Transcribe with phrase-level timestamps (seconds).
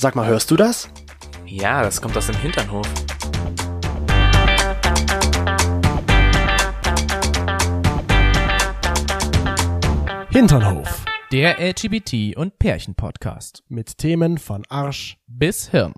[0.00, 0.88] Sag mal, hörst du das?
[1.44, 2.86] Ja, das kommt aus dem Hinternhof.
[10.30, 11.04] Hinternhof.
[11.32, 13.64] Der LGBT- und Pärchen-Podcast.
[13.66, 15.18] Mit Themen von Arsch.
[15.26, 15.94] Bis Hirn.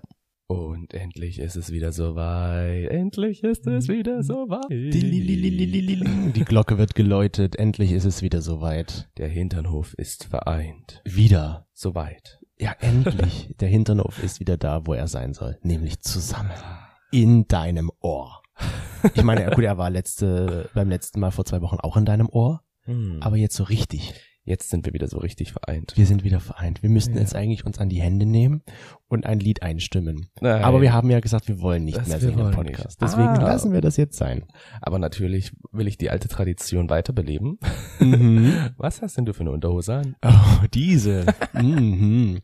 [0.47, 2.89] Und endlich ist es wieder soweit.
[2.89, 4.65] Endlich ist es wieder soweit.
[4.71, 7.55] Die Glocke wird geläutet.
[7.55, 9.11] Endlich ist es wieder soweit.
[9.17, 11.03] Der Hinternhof ist vereint.
[11.05, 11.67] Wieder.
[11.73, 12.40] Soweit.
[12.61, 13.49] Ja, endlich.
[13.59, 15.57] Der Hinternhof ist wieder da, wo er sein soll.
[15.63, 16.51] Nämlich zusammen.
[17.09, 18.43] In deinem Ohr.
[19.15, 22.29] Ich meine, gut, er war letzte, beim letzten Mal vor zwei Wochen auch in deinem
[22.29, 22.61] Ohr.
[22.83, 23.17] Hm.
[23.21, 24.13] Aber jetzt so richtig.
[24.43, 25.93] Jetzt sind wir wieder so richtig vereint.
[25.95, 26.81] Wir sind wieder vereint.
[26.81, 27.19] Wir müssten Ja.
[27.21, 28.63] jetzt eigentlich uns an die Hände nehmen
[29.07, 30.31] und ein Lied einstimmen.
[30.41, 30.63] Nein.
[30.63, 32.99] Aber wir haben ja gesagt, wir wollen nicht Das mehr singen im Podcast.
[32.99, 33.01] nicht.
[33.01, 33.43] Deswegen Ah.
[33.43, 34.45] lassen wir das jetzt sein.
[34.81, 37.59] Aber natürlich will ich die alte Tradition weiterbeleben.
[37.99, 38.69] Mhm.
[38.77, 40.15] Was hast denn du für eine Unterhose an?
[40.25, 41.25] Oh, diese.
[41.53, 42.39] mhm.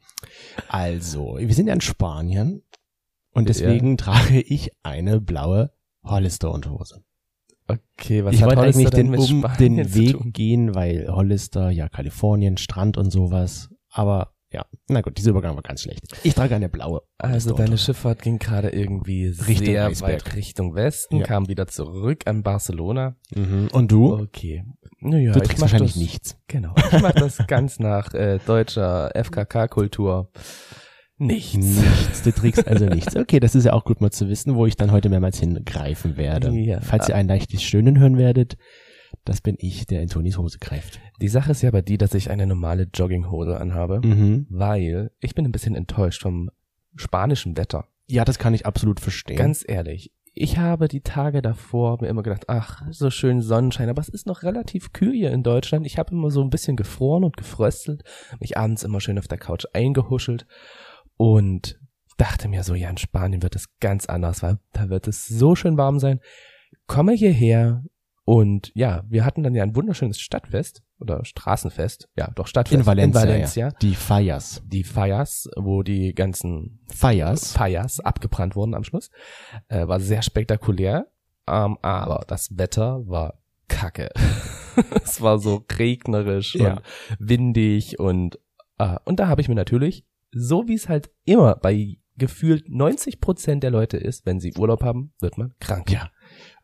[0.69, 2.61] Also, wir sind ja in Spanien
[3.31, 5.71] und deswegen trage ich eine blaue
[6.03, 7.03] Hollister-Unterhose.
[7.67, 11.07] Okay, was Ich hat Hollister eigentlich denn den, mit um Spanien den Weg gehen, weil
[11.09, 13.69] Hollister, ja, Kalifornien, Strand und sowas.
[13.89, 16.01] Aber ja, na gut, dieser Übergang war ganz schlecht.
[16.23, 17.01] Ich trage eine blaue.
[17.17, 20.25] Also deine Schifffahrt ging gerade irgendwie Richtung sehr Eisberg.
[20.25, 21.25] weit Richtung Westen, Ja.
[21.25, 23.17] kam wieder zurück an Barcelona.
[23.35, 23.67] Mhm.
[23.73, 24.13] Und du?
[24.13, 24.63] Okay.
[25.01, 26.37] Naja, du mach wahrscheinlich das, nichts.
[26.47, 26.73] Genau.
[26.91, 30.31] Ich mach das ganz nach äh, deutscher FKK-Kultur.
[31.19, 31.55] Nichts.
[31.57, 33.15] Nichts, du trägst also nichts.
[33.15, 36.15] Okay, das ist ja auch gut mal zu wissen, wo ich dann heute mehrmals hingreifen
[36.15, 36.51] werde.
[36.51, 36.79] Ja.
[36.81, 38.55] Falls ihr ein leichtes Stöhnen hören werdet,
[39.25, 40.99] das bin ich, der in Tonis Hose greift.
[41.21, 44.45] Die Sache ist ja aber die, dass ich eine normale Jogginghose anhabe, Mhm.
[44.49, 46.49] weil ich bin ein bisschen enttäuscht vom
[46.95, 47.85] spanischen Wetter.
[48.05, 49.37] Ja, das kann ich absolut verstehen.
[49.37, 50.11] Ganz ehrlich.
[50.39, 54.27] Ich habe die Tage davor mir immer gedacht, ach, so schön Sonnenschein, aber es ist
[54.27, 55.85] noch relativ kühl hier in Deutschland.
[55.87, 58.03] Ich habe immer so ein bisschen gefroren und gefröstelt,
[58.39, 60.45] mich abends immer schön auf der Couch eingehuschelt
[61.17, 61.79] und
[62.17, 65.55] dachte mir so, ja, in Spanien wird es ganz anders, weil da wird es so
[65.55, 66.19] schön warm sein.
[66.87, 67.83] Komme hierher
[68.25, 72.85] und ja, wir hatten dann ja ein wunderschönes Stadtfest oder Straßenfest, ja, doch Stadtfest in
[72.85, 73.21] Valencia.
[73.21, 73.67] in Valencia.
[73.67, 73.73] Ja.
[73.81, 74.63] Die Feiers.
[74.65, 77.51] Die Feiers, wo die ganzen Feiers.
[77.53, 79.09] Feiers abgebrannt wurden am Schluss.
[79.69, 81.07] Äh, war sehr spektakulär,
[81.47, 84.09] ähm, aber das Wetter war kacke.
[85.03, 86.73] es war so regnerisch Ja.
[86.73, 86.81] und
[87.19, 88.39] windig und
[88.79, 90.03] äh, und da habe ich mir natürlich,
[90.37, 94.83] so wie es halt immer bei gefühlt 90 Prozent der Leute ist, wenn sie Urlaub
[94.83, 95.91] haben, wird man krank.
[95.91, 96.09] Ja.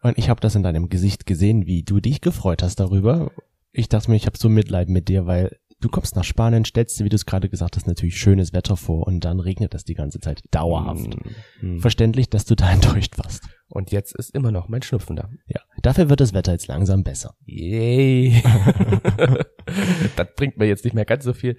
[0.02, 3.32] Und ich habe das in deinem Gesicht gesehen, wie du dich gefreut hast darüber.
[3.72, 7.00] Ich dachte mir, ich habe so Mitleid mit dir, weil du kommst nach Spanien, stellst
[7.00, 9.84] dir, wie du es gerade gesagt hast, natürlich schönes Wetter vor und dann regnet das
[9.84, 11.16] die ganze Zeit dauerhaft.
[11.62, 11.80] Mm, mm.
[11.80, 13.44] Verständlich, dass du da enttäuscht warst.
[13.68, 15.30] Und jetzt ist immer noch mein Schnupfen da.
[15.48, 15.62] Ja.
[15.82, 17.36] Dafür wird das Wetter jetzt langsam besser.
[17.46, 18.42] Yay.
[20.16, 21.58] das bringt mir jetzt nicht mehr ganz so viel.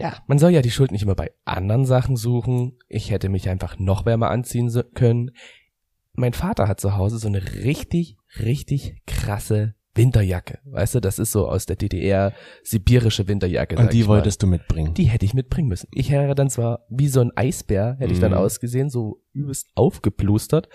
[0.00, 2.78] Ja, man soll ja die Schuld nicht immer bei anderen Sachen suchen.
[2.88, 5.30] Ich hätte mich einfach noch wärmer anziehen können.
[6.14, 10.58] Mein Vater hat zu Hause so eine richtig, richtig krasse Winterjacke.
[10.64, 13.76] Weißt du, das ist so aus der DDR sibirische Winterjacke.
[13.76, 14.14] Und die ich mal.
[14.14, 14.94] wolltest du mitbringen.
[14.94, 15.88] Die hätte ich mitbringen müssen.
[15.92, 18.38] Ich wäre dann zwar wie so ein Eisbär, hätte ich dann Mhm.
[18.38, 20.68] ausgesehen, so übelst aufgeplustert,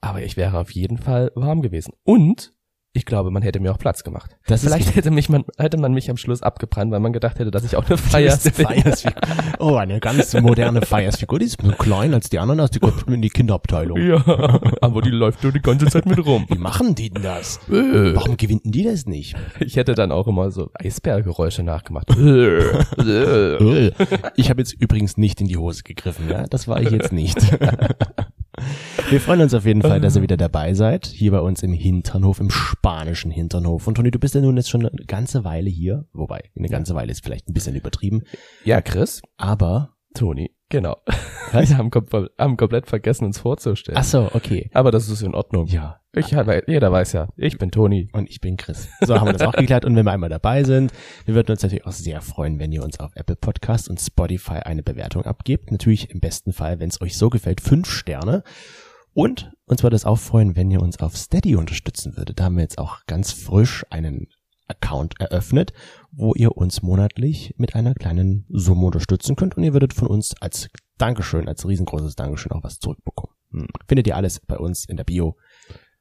[0.00, 1.92] aber ich wäre auf jeden Fall warm gewesen.
[2.02, 2.54] Und
[2.96, 4.36] ich glaube, man hätte mir auch Platz gemacht.
[4.46, 7.50] Das Vielleicht hätte mich man, hätte man mich am Schluss abgebrannt, weil man gedacht hätte,
[7.50, 9.20] dass ich auch eine Feiersfigur Feiersfigur.
[9.58, 11.38] Oh, eine ganz moderne Feiersfigur.
[11.38, 14.00] Die ist nur klein als die anderen, die kommt in die Kinderabteilung.
[14.00, 14.24] Ja,
[14.80, 16.46] aber die läuft nur die ganze Zeit mit rum.
[16.48, 17.60] Wie machen die denn das?
[17.68, 18.14] Äh.
[18.14, 19.36] Warum gewinnen die das nicht?
[19.60, 22.08] Ich hätte dann auch immer so Eisbärgeräusche nachgemacht.
[23.06, 23.92] Äh.
[24.36, 26.44] Ich habe jetzt übrigens nicht in die Hose gegriffen, ja?
[26.46, 27.36] Das war ich jetzt nicht.
[29.10, 31.72] Wir freuen uns auf jeden Fall, dass ihr wieder dabei seid, hier bei uns im
[31.72, 33.86] Hinternhof, im spanischen Hinternhof.
[33.86, 36.94] Und Toni, du bist ja nun jetzt schon eine ganze Weile hier, wobei eine ganze
[36.94, 38.22] Weile ist vielleicht ein bisschen übertrieben,
[38.64, 40.96] ja, Chris, aber Toni, genau.
[41.52, 41.68] Was?
[41.68, 42.06] Wir haben, kom
[42.38, 43.96] haben komplett vergessen, uns vorzustellen.
[43.98, 44.70] ach so, okay.
[44.74, 45.66] Aber das ist in Ordnung.
[45.66, 48.08] Ja, Ich jeder weiß ja, ich bin Toni.
[48.12, 48.88] und ich bin Chris.
[49.02, 49.84] So haben wir das auch geklärt.
[49.84, 50.92] Und wenn wir einmal dabei sind,
[51.26, 54.60] wir würden uns natürlich auch sehr freuen, wenn ihr uns auf Apple Podcast und Spotify
[54.64, 55.70] eine Bewertung abgebt.
[55.70, 58.42] Natürlich im besten Fall, wenn es euch so gefällt, fünf Sterne.
[59.16, 62.38] Und uns würde es auch freuen, wenn ihr uns auf Steady unterstützen würdet.
[62.38, 64.26] Da haben wir jetzt auch ganz frisch einen
[64.68, 65.72] Account eröffnet,
[66.12, 70.34] wo ihr uns monatlich mit einer kleinen Summe unterstützen könnt und ihr würdet von uns
[70.42, 70.68] als
[70.98, 73.34] Dankeschön, als riesengroßes Dankeschön auch was zurückbekommen.
[73.52, 73.68] Hm.
[73.88, 75.38] Findet ihr alles bei uns in der Bio,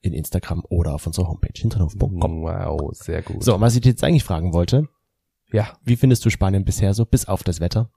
[0.01, 2.41] in Instagram oder auf unserer Homepage hinternhof.com.
[2.41, 3.41] Wow, sehr gut.
[3.45, 4.89] So, was ich dir jetzt eigentlich fragen wollte,
[5.53, 7.89] Ja, wie findest du Spanien bisher so, bis auf das Wetter?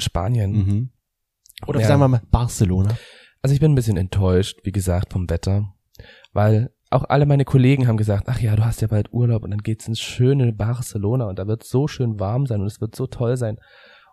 [0.00, 0.50] Spanien.
[0.52, 0.90] Mhm.
[1.68, 1.86] Oder Ja.
[1.86, 2.96] sagen wir mal Barcelona.
[3.44, 5.74] Also ich bin ein bisschen enttäuscht, wie gesagt, vom Wetter,
[6.32, 9.50] weil auch alle meine Kollegen haben gesagt, ach ja, du hast ja bald Urlaub und
[9.50, 12.94] dann geht's ins schöne Barcelona und da wird so schön warm sein und es wird
[12.94, 13.58] so toll sein.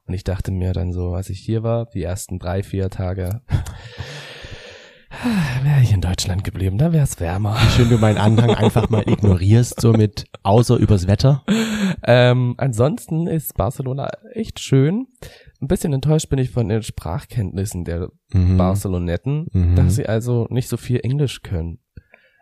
[0.07, 3.43] Und ich dachte mir dann so, als ich hier war, die ersten drei, vier Tage,
[5.63, 7.55] wäre ich in Deutschland geblieben, da wäre es wärmer.
[7.75, 11.43] Schön, du meinen Anhang einfach mal ignorierst, so mit außer übers Wetter.
[12.03, 15.05] Ähm, ansonsten ist Barcelona echt schön.
[15.61, 18.57] Ein bisschen enttäuscht bin ich von den Sprachkenntnissen der Mhm.
[18.57, 19.75] Barcelonetten, Mhm.
[19.75, 21.79] dass sie also nicht so viel Englisch können.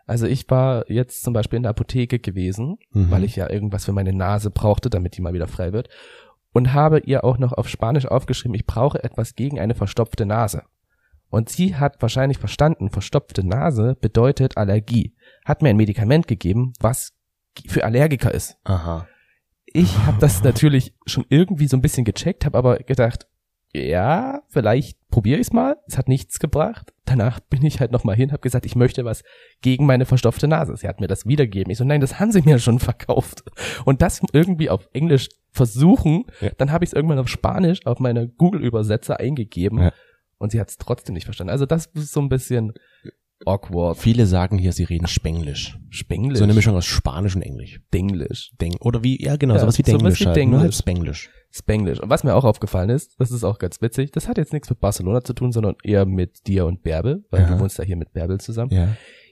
[0.06, 3.10] Also ich war jetzt zum Beispiel in der Apotheke gewesen, Mhm.
[3.10, 5.88] weil ich ja irgendwas für meine Nase brauchte, damit die mal wieder frei wird.
[6.52, 10.62] Und habe ihr auch noch auf Spanisch aufgeschrieben, ich brauche etwas gegen eine verstopfte Nase.
[11.28, 15.14] Und sie hat wahrscheinlich verstanden, verstopfte Nase bedeutet Allergie.
[15.44, 17.12] Hat mir ein Medikament gegeben, was
[17.66, 18.56] für Allergiker ist.
[18.64, 19.06] Aha.
[19.72, 23.26] Ich habe das natürlich schon irgendwie so ein bisschen gecheckt, habe aber gedacht,
[23.74, 25.76] ja, vielleicht probiere ich's mal.
[25.86, 26.94] Es hat nichts gebracht.
[27.04, 29.22] Danach bin ich halt noch mal hin, habe gesagt, ich möchte was
[29.60, 30.74] gegen meine verstopfte Nase.
[30.76, 31.70] Sie hat mir das wiedergegeben.
[31.70, 33.42] Ich so, nein, das haben sie mir schon verkauft.
[33.84, 36.50] Und das irgendwie auf Englisch versuchen, Ja.
[36.56, 39.92] dann habe ich es irgendwann auf Spanisch auf meine Google-Übersetzer eingegeben Ja.
[40.38, 41.50] und sie hat es trotzdem nicht verstanden.
[41.50, 42.72] Also das ist so ein bisschen
[43.46, 43.96] awkward.
[43.98, 45.78] Viele sagen hier, sie reden Spenglisch.
[45.90, 46.38] Spenglisch.
[46.38, 47.80] So eine Mischung aus Spanisch und Englisch.
[47.92, 48.52] Denglisch.
[48.60, 50.62] Deng oder wie, ja genau, Ja, sowas wie sowas Denglisch wie halt, nur Denglisch.
[50.62, 51.30] halt Spenglisch.
[51.50, 52.00] Spanglish.
[52.00, 54.68] Und was mir auch aufgefallen ist, das ist auch ganz witzig, das hat jetzt nichts
[54.68, 57.54] mit Barcelona zu tun, sondern eher mit dir und Bärbel, weil Aha.
[57.54, 58.70] du wohnst ja hier mit Bärbel zusammen.
[58.72, 58.88] Ja.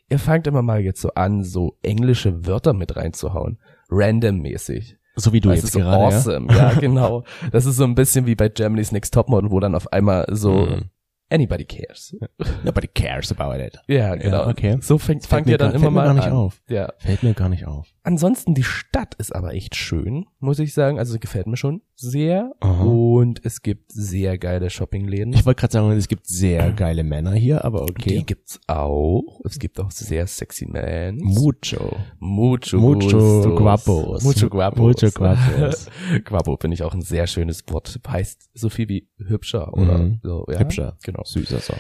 [0.09, 3.59] Ihr fangt immer mal jetzt so an, so englische Wörter mit reinzuhauen.
[3.91, 4.97] Random-mäßig.
[5.17, 6.17] So wie du das jetzt ist so gerade, ja.
[6.19, 6.53] awesome.
[6.55, 6.73] Ja?
[6.75, 7.25] genau.
[7.53, 10.67] Das ist so ein bisschen wie bei Germany's Next Topmodel, wo dann auf einmal so
[10.67, 10.91] Mhm.
[11.31, 12.15] Anybody cares.
[12.65, 13.79] Nobody cares about it.
[13.87, 14.49] Ja, genau.
[14.49, 14.79] okay.
[14.81, 16.33] So fängt, Fällt fangt mir ihr dann gar- immer fällt mir mal gar nicht an.
[16.33, 16.63] auf.
[16.69, 16.93] Ja.
[16.99, 17.89] Fällt mir gar nicht auf.
[18.07, 20.97] Ansonsten, die Stadt ist aber echt schön, muss ich sagen.
[21.01, 22.53] Also gefällt mir schon sehr.
[22.61, 22.85] Aha.
[22.85, 25.33] Und es gibt sehr geile Shoppingläden.
[25.33, 28.19] Ich wollte gerade sagen, es gibt sehr geile Männer hier, aber okay.
[28.19, 29.41] Die gibt's auch.
[29.45, 31.21] Es gibt auch sehr sexy Mans.
[31.21, 31.97] Mucho.
[32.21, 34.23] Mucho, Mucho guapos.
[34.23, 34.79] Mucho guapos.
[35.03, 35.89] Mucho guapos.
[36.25, 37.99] Guapo finde ich auch ein sehr schönes Wort.
[38.07, 40.21] Heißt so viel wie hübscher oder Mhm.
[40.23, 40.47] so.
[40.49, 40.61] Ja?
[40.61, 40.97] Hübscher.
[41.03, 41.23] Genau.
[41.25, 41.75] Süßer so.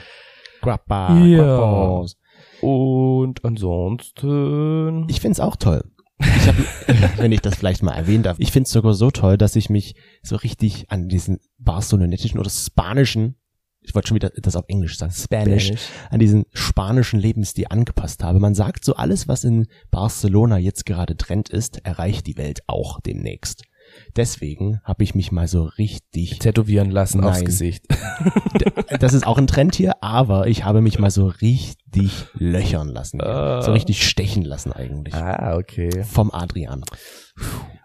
[0.61, 1.57] Guapa, Ja.
[1.57, 2.17] guapos.
[2.63, 5.07] Und ansonsten.
[5.09, 5.85] Ich find's auch toll.
[6.47, 9.57] Ich hab, wenn ich das vielleicht mal erwähnen darf, ich find's sogar so toll, dass
[9.57, 13.37] ich mich so richtig an diesen barcelonetischen oder spanischen,
[13.81, 15.89] ich wollte schon wieder das auf Englisch sagen, Spanish, Spanish.
[16.11, 18.41] an diesen spanischen Lebensstil angepasst habe.
[18.41, 23.01] Man sagt so, alles, was in Barcelona jetzt gerade Trend ist, erreicht die Welt auch
[23.01, 23.63] demnächst.
[24.17, 27.45] Deswegen habe ich mich mal so richtig, tätowieren lassen aufs Nein.
[27.47, 27.87] Gesicht.
[29.01, 33.21] das ist auch ein Trend hier, aber ich habe mich mal so richtig löchern lassen.
[33.21, 33.63] Ah.
[33.63, 35.15] So richtig stechen lassen eigentlich.
[35.15, 36.05] ah, okay.
[36.05, 36.85] Vom Adrian.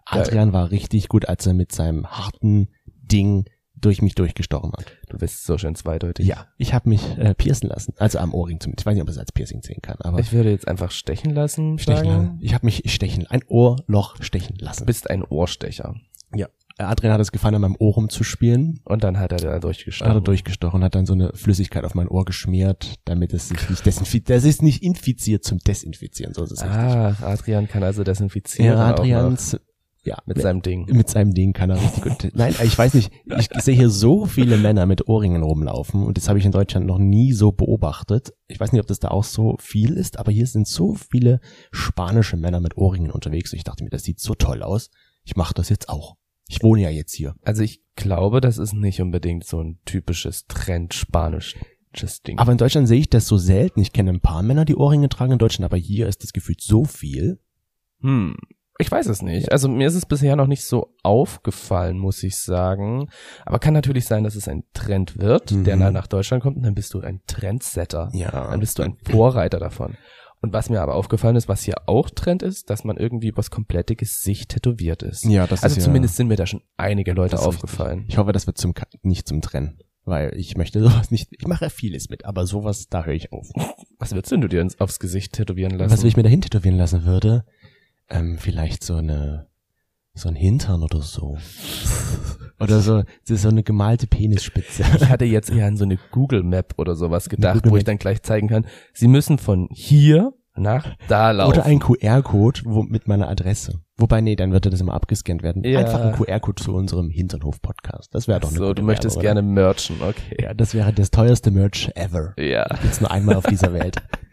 [0.05, 3.45] Adrian war richtig gut, als er mit seinem harten Ding
[3.81, 4.86] durch mich durchgestochen hat.
[5.10, 6.25] Du bist so schön zweideutig.
[6.28, 7.94] Ja, ich habe mich äh, piercen lassen.
[7.98, 8.81] Also am Ohrring zumindest.
[8.81, 11.33] Ich weiß nicht, ob es als Piercing sehen kann, aber Ich würde jetzt einfach stechen
[11.33, 11.78] lassen.
[11.80, 12.10] stechen sagen.
[12.25, 12.38] lassen.
[12.42, 14.81] Ich habe mich stechen, ein Ohrloch stechen lassen.
[14.81, 15.95] Du bist ein Ohrstecher.
[16.33, 16.48] Ja.
[16.78, 18.80] Äh, Adrian hat es gefallen, an meinem Ohr rumzuspielen.
[18.86, 20.13] Und dann hat er da Hat durchgestochen.
[20.13, 23.86] er durchgestochen, hat dann so eine Flüssigkeit auf mein Ohr geschmiert, damit es sich nicht
[23.86, 24.30] desinfiziert.
[24.30, 26.78] Das ist nicht infiziert zum Desinfizieren, so ist es richtig.
[26.80, 28.78] Ah, Adrian kann also desinfizieren.
[28.78, 29.57] Ja, Adrians,
[30.03, 30.86] ja, Mit seinem Ding.
[30.92, 32.31] mit seinem Ding kann er richtig gut.
[32.33, 33.12] Nein, ich weiß nicht.
[33.38, 36.88] Ich sehe hier so viele Männer mit Ohrringen rumlaufen und das habe ich in Deutschland
[36.88, 38.33] noch nie so beobachtet.
[38.48, 41.39] Ich weiß nicht, ob das da auch so viel ist, aber hier sind so viele
[41.71, 43.53] spanische Männer mit Ohrringen unterwegs.
[43.53, 44.89] Und ich dachte mir, das sieht so toll aus.
[45.24, 46.15] Ich mache das jetzt auch.
[46.47, 47.36] Ich wohne ja jetzt hier.
[47.44, 52.39] Also ich glaube, das ist nicht unbedingt so ein typisches Trend-spanisches Ding.
[52.39, 53.80] Aber in Deutschland sehe ich das so selten.
[53.81, 56.61] Ich kenne ein paar Männer, die Ohrringe tragen in Deutschland, aber hier ist das gefühlt
[56.61, 57.40] so viel.
[58.02, 58.35] Hm.
[58.80, 59.51] Ich weiß es nicht.
[59.51, 63.09] Also mir ist es bisher noch nicht so aufgefallen, muss ich sagen.
[63.45, 65.63] Aber kann natürlich sein, dass es ein Trend wird, Mhm.
[65.66, 68.09] der dann nach Deutschland kommt und dann bist du ein Trendsetter.
[68.13, 68.31] Ja.
[68.31, 69.95] Dann bist du ein Vorreiter davon.
[70.42, 73.51] Und was mir aber aufgefallen ist, was hier auch Trend ist, dass man irgendwie übers
[73.51, 75.23] komplette Gesicht tätowiert ist.
[75.25, 78.06] Ja, das also ist ja- zumindest sind mir da schon einige Leute aufgefallen.
[78.07, 78.73] Ich hoffe, das wird zum
[79.04, 81.30] nicht zum Trennen, weil ich möchte sowas nicht.
[81.37, 83.47] Ich mache ja vieles mit, aber sowas da höre ich auf.
[83.99, 85.92] Was würdest du dir ins- aufs Gesicht tätowieren lassen?
[85.94, 87.45] Was ich mir dahin tätowieren lassen würde,
[88.11, 89.47] ähm, vielleicht so eine
[90.13, 91.37] so ein Hintern oder so.
[92.59, 94.83] Oder so, so eine gemalte Penisspitze.
[94.95, 97.97] Ich hatte jetzt eher an so eine Google Map oder sowas gedacht, wo ich dann
[97.97, 101.53] gleich zeigen kann, Sie müssen von hier nach da laufen.
[101.53, 103.80] Oder ein QR-Code mit meiner Adresse.
[103.97, 105.63] Wobei, nee, dann würde das immer abgescannt werden.
[105.63, 105.80] Ja.
[105.80, 108.13] Einfach ein QR-Code zu unserem Hinternhof-Podcast.
[108.13, 110.37] Das wäre doch eine so, du möchtest Werbung, gerne merchen, okay.
[110.39, 112.35] Ja, das wäre das teuerste Merch ever.
[112.37, 112.65] Ja.
[112.81, 113.97] Gibt's nur einmal auf dieser Welt.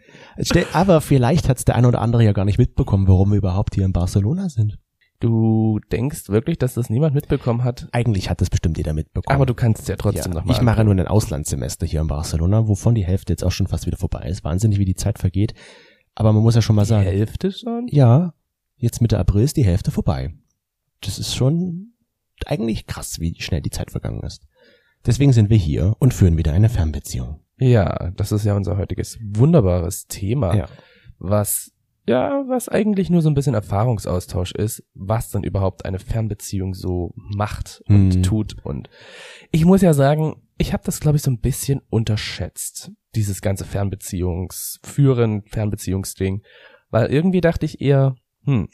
[0.73, 3.85] Aber vielleicht hat's der eine oder andere ja gar nicht mitbekommen, warum wir überhaupt hier
[3.85, 4.77] in Barcelona sind.
[5.19, 7.89] Du denkst wirklich, dass das niemand mitbekommen hat?
[7.91, 9.35] Eigentlich hat das bestimmt jeder mitbekommen.
[9.35, 10.55] Aber du kannst ja trotzdem ja, nochmal.
[10.55, 13.85] ich mache nur ein Auslandssemester hier in Barcelona, wovon die Hälfte jetzt auch schon fast
[13.85, 14.45] wieder vorbei ist.
[14.45, 15.53] Wahnsinnig, wie die Zeit vergeht.
[16.15, 17.87] Aber man muss ja schon mal die sagen, Hälfte schon?
[17.89, 18.33] ja,
[18.77, 20.33] jetzt Mitte April ist die Hälfte vorbei.
[21.01, 21.93] Das ist schon
[22.45, 24.47] eigentlich krass, wie schnell die Zeit vergangen ist.
[25.05, 27.41] Deswegen sind wir hier und führen wieder eine Fernbeziehung.
[27.59, 30.67] Ja, das ist ja unser heutiges wunderbares Thema, Ja.
[31.17, 31.71] was
[32.07, 37.13] ja, was eigentlich nur so ein bisschen Erfahrungsaustausch ist, was dann überhaupt eine Fernbeziehung so
[37.15, 38.23] macht und Mhm.
[38.23, 38.55] tut.
[38.65, 38.89] Und
[39.51, 43.63] ich muss ja sagen, ich habe das, glaube ich, so ein bisschen unterschätzt, dieses ganze
[43.63, 46.41] Fernbeziehungsführen, Fernbeziehungsding.
[46.89, 48.69] Weil irgendwie dachte ich eher, hm,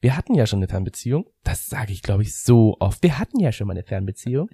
[0.00, 1.24] wir hatten ja schon eine Fernbeziehung.
[1.44, 3.02] Das sage ich, glaube ich, so oft.
[3.02, 4.48] Wir hatten ja schon mal eine Fernbeziehung.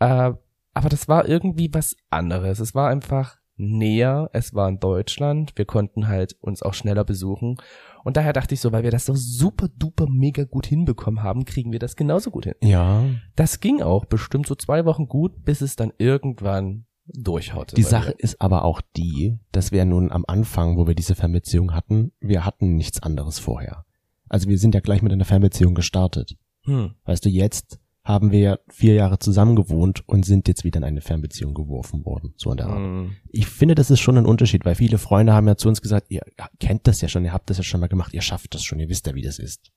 [0.00, 0.32] Äh,
[0.78, 2.60] aber das war irgendwie was anderes.
[2.60, 4.30] Es war einfach näher.
[4.32, 5.52] Es war in Deutschland.
[5.56, 7.56] Wir konnten halt uns auch schneller besuchen.
[8.04, 11.44] Und daher dachte ich so, weil wir das so super duper mega gut hinbekommen haben,
[11.44, 12.54] kriegen wir das genauso gut hin.
[12.62, 13.04] Ja.
[13.34, 17.74] Das ging auch bestimmt so zwei Wochen gut, bis es dann irgendwann durchhaute.
[17.74, 21.74] Die Sache ist aber auch die, dass wir nun am Anfang, wo wir diese Fernbeziehung
[21.74, 23.84] hatten, wir hatten nichts anderes vorher.
[24.28, 26.36] Also wir sind ja gleich mit einer Fernbeziehung gestartet.
[26.66, 26.94] Hm.
[27.04, 30.84] Weißt du, jetzt haben wir ja vier Jahre zusammen gewohnt und sind jetzt wieder in
[30.84, 32.32] eine Fernbeziehung geworfen worden.
[32.36, 32.78] So in der Art.
[32.78, 33.16] Hm.
[33.28, 36.06] Ich finde, das ist schon ein Unterschied, weil viele Freunde haben ja zu uns gesagt,
[36.10, 36.22] ihr
[36.58, 38.80] kennt das ja schon, ihr habt das ja schon mal gemacht, ihr schafft das schon,
[38.80, 39.70] ihr wisst ja, wie das ist.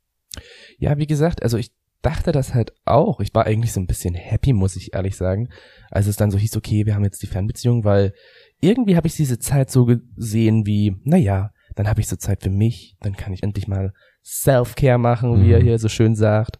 [0.79, 1.71] Ja, wie gesagt, also ich
[2.01, 3.19] dachte das halt auch.
[3.19, 5.49] Ich war eigentlich so ein bisschen happy, muss ich ehrlich sagen,
[5.91, 8.13] als es dann so hieß, okay, wir haben jetzt die Fernbeziehung, weil
[8.61, 12.49] irgendwie habe ich diese Zeit so gesehen wie, naja, dann habe ich so Zeit für
[12.49, 15.63] mich, dann kann ich endlich mal Self-Care machen, wie er Mhm.
[15.63, 16.59] hier so schön sagt.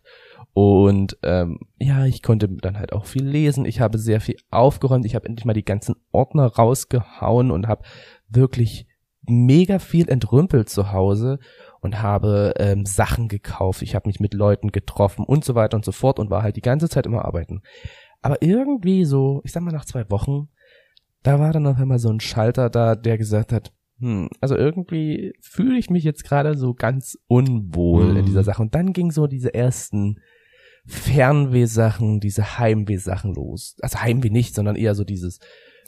[0.54, 3.66] Und ähm, ja, ich konnte dann halt auch viel lesen.
[3.66, 5.06] Ich habe sehr viel aufgeräumt.
[5.06, 7.84] Ich habe endlich mal die ganzen Ordner rausgehauen und habe
[8.30, 8.86] wirklich
[9.28, 11.40] mega viel entrümpelt zu Hause
[11.80, 13.82] und habe ähm, Sachen gekauft.
[13.82, 16.56] Ich habe mich mit Leuten getroffen und so weiter und so fort und war halt
[16.56, 17.62] die ganze Zeit immer arbeiten.
[18.22, 20.50] Aber irgendwie so, ich sag mal nach zwei Wochen,
[21.24, 25.34] da war dann auf einmal so ein Schalter da, der gesagt hat, hm, also irgendwie
[25.40, 28.18] fühle ich mich jetzt gerade so ganz unwohl Mhm.
[28.18, 28.62] in dieser Sache.
[28.62, 30.18] Und dann ging so diese ersten
[30.86, 33.76] Fernwehsachen, diese Heimwehsachen los.
[33.82, 35.40] Also Heimweh nicht, sondern eher so dieses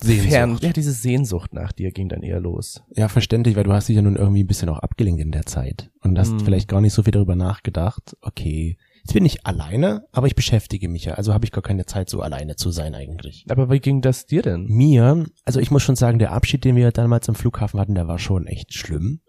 [0.01, 0.29] Sehnsucht.
[0.29, 2.83] Fern, ja, diese Sehnsucht nach dir ging dann eher los.
[2.95, 5.45] Ja, verständlich, weil du hast dich ja nun irgendwie ein bisschen auch abgelenkt in der
[5.45, 6.39] Zeit und hast Hm.
[6.39, 10.89] vielleicht gar nicht so viel darüber nachgedacht, okay, jetzt bin ich alleine, aber ich beschäftige
[10.89, 13.45] mich ja, also habe ich gar keine Zeit, so alleine zu sein eigentlich.
[13.49, 14.65] Aber wie ging das dir denn?
[14.67, 18.07] Mir, also ich muss schon sagen, der Abschied, den wir damals am Flughafen hatten, der
[18.07, 19.21] war schon echt schlimm.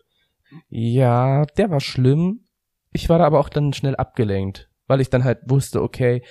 [0.70, 2.40] Ja, der war schlimm.
[2.92, 6.22] Ich war da aber auch dann schnell abgelenkt, weil ich dann halt wusste, okay,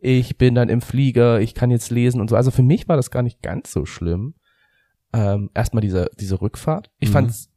[0.00, 2.36] ich bin dann im Flieger, ich kann jetzt lesen und so.
[2.36, 4.34] Also für mich war das gar nicht ganz so schlimm.
[5.12, 6.90] Ähm, erstmal diese, diese Rückfahrt.
[7.00, 7.12] Ich Mhm.
[7.12, 7.50] fand's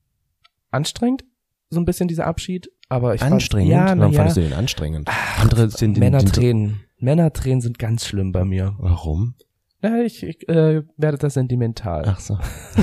[0.71, 1.23] anstrengend,
[1.69, 3.71] so ein bisschen dieser Abschied, aber ich anstrengend?
[3.73, 4.17] Fand, ja, Warum ja.
[4.17, 5.09] fandest du den anstrengend?
[5.39, 6.81] Andere sind in- Männertränen.
[6.97, 8.75] Männertränen sind ganz schlimm bei mir.
[8.79, 9.35] Warum?
[9.83, 12.05] Ja, ich, ich äh, werde da sentimental.
[12.07, 12.39] Ach so.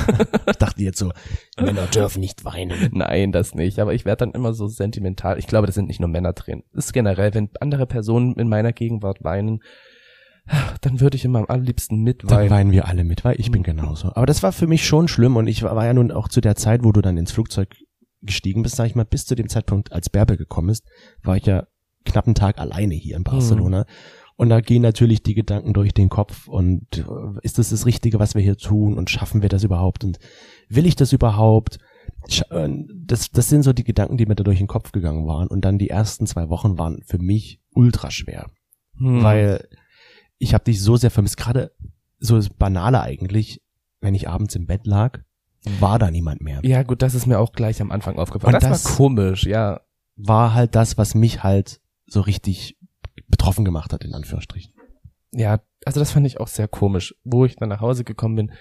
[0.50, 1.10] ich dachte jetzt so,
[1.58, 2.90] Männer dürfen nicht weinen.
[2.92, 3.78] Nein, das nicht.
[3.78, 5.38] Aber ich werde dann immer so sentimental.
[5.38, 6.64] Ich glaube, das sind nicht nur Männertränen.
[6.74, 9.60] Das ist generell, wenn andere Personen in meiner Gegenwart weinen,
[10.82, 12.50] dann würde ich immer am allerliebsten Dann mitweinen.
[12.50, 14.12] weinen wir alle mit, weil ich bin genauso.
[14.14, 16.56] Aber das war für mich schon schlimm und ich war ja nun auch zu der
[16.56, 17.74] Zeit, wo du dann ins Flugzeug
[18.20, 20.84] gestiegen bist, sag ich mal, bis zu dem Zeitpunkt, als Bärbe gekommen ist,
[21.22, 21.66] war ich ja
[22.04, 23.86] knapp einen Tag alleine hier in Barcelona.
[24.40, 27.04] Und da gehen natürlich die Gedanken durch den Kopf und äh,
[27.42, 30.18] ist das das Richtige, was wir hier tun und schaffen wir das überhaupt und
[30.68, 31.78] will ich das überhaupt?
[32.50, 32.68] Äh,
[33.06, 35.62] Das, das sind so die Gedanken, die mir da durch den Kopf gegangen waren und
[35.64, 38.46] dann die ersten zwei Wochen waren für mich ultra schwer
[38.96, 39.22] Hm.
[39.22, 39.68] weil
[40.38, 41.36] ich habe dich so sehr vermisst.
[41.36, 41.72] Gerade
[42.18, 43.60] so das Banale eigentlich,
[44.00, 45.18] wenn ich abends im Bett lag,
[45.80, 46.60] war da niemand mehr.
[46.64, 48.54] ja, gut, das ist mir auch gleich am Anfang aufgefallen.
[48.54, 49.80] Und Das, das- war komisch, ja.
[50.16, 52.78] War halt das, was mich halt so richtig
[53.28, 54.72] betroffen gemacht hat, in Anführungsstrichen.
[55.32, 57.14] Ja, also das fand ich auch sehr komisch.
[57.24, 58.52] Wo ich dann nach Hause gekommen bin,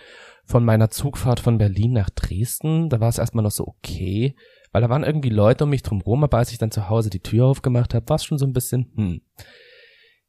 [0.45, 4.35] von meiner Zugfahrt von Berlin nach Dresden, da war es erstmal noch so okay,
[4.71, 7.09] weil da waren irgendwie Leute um mich drum rum, aber als ich dann zu Hause
[7.09, 9.21] die Tür aufgemacht habe, war es schon so ein bisschen, hm,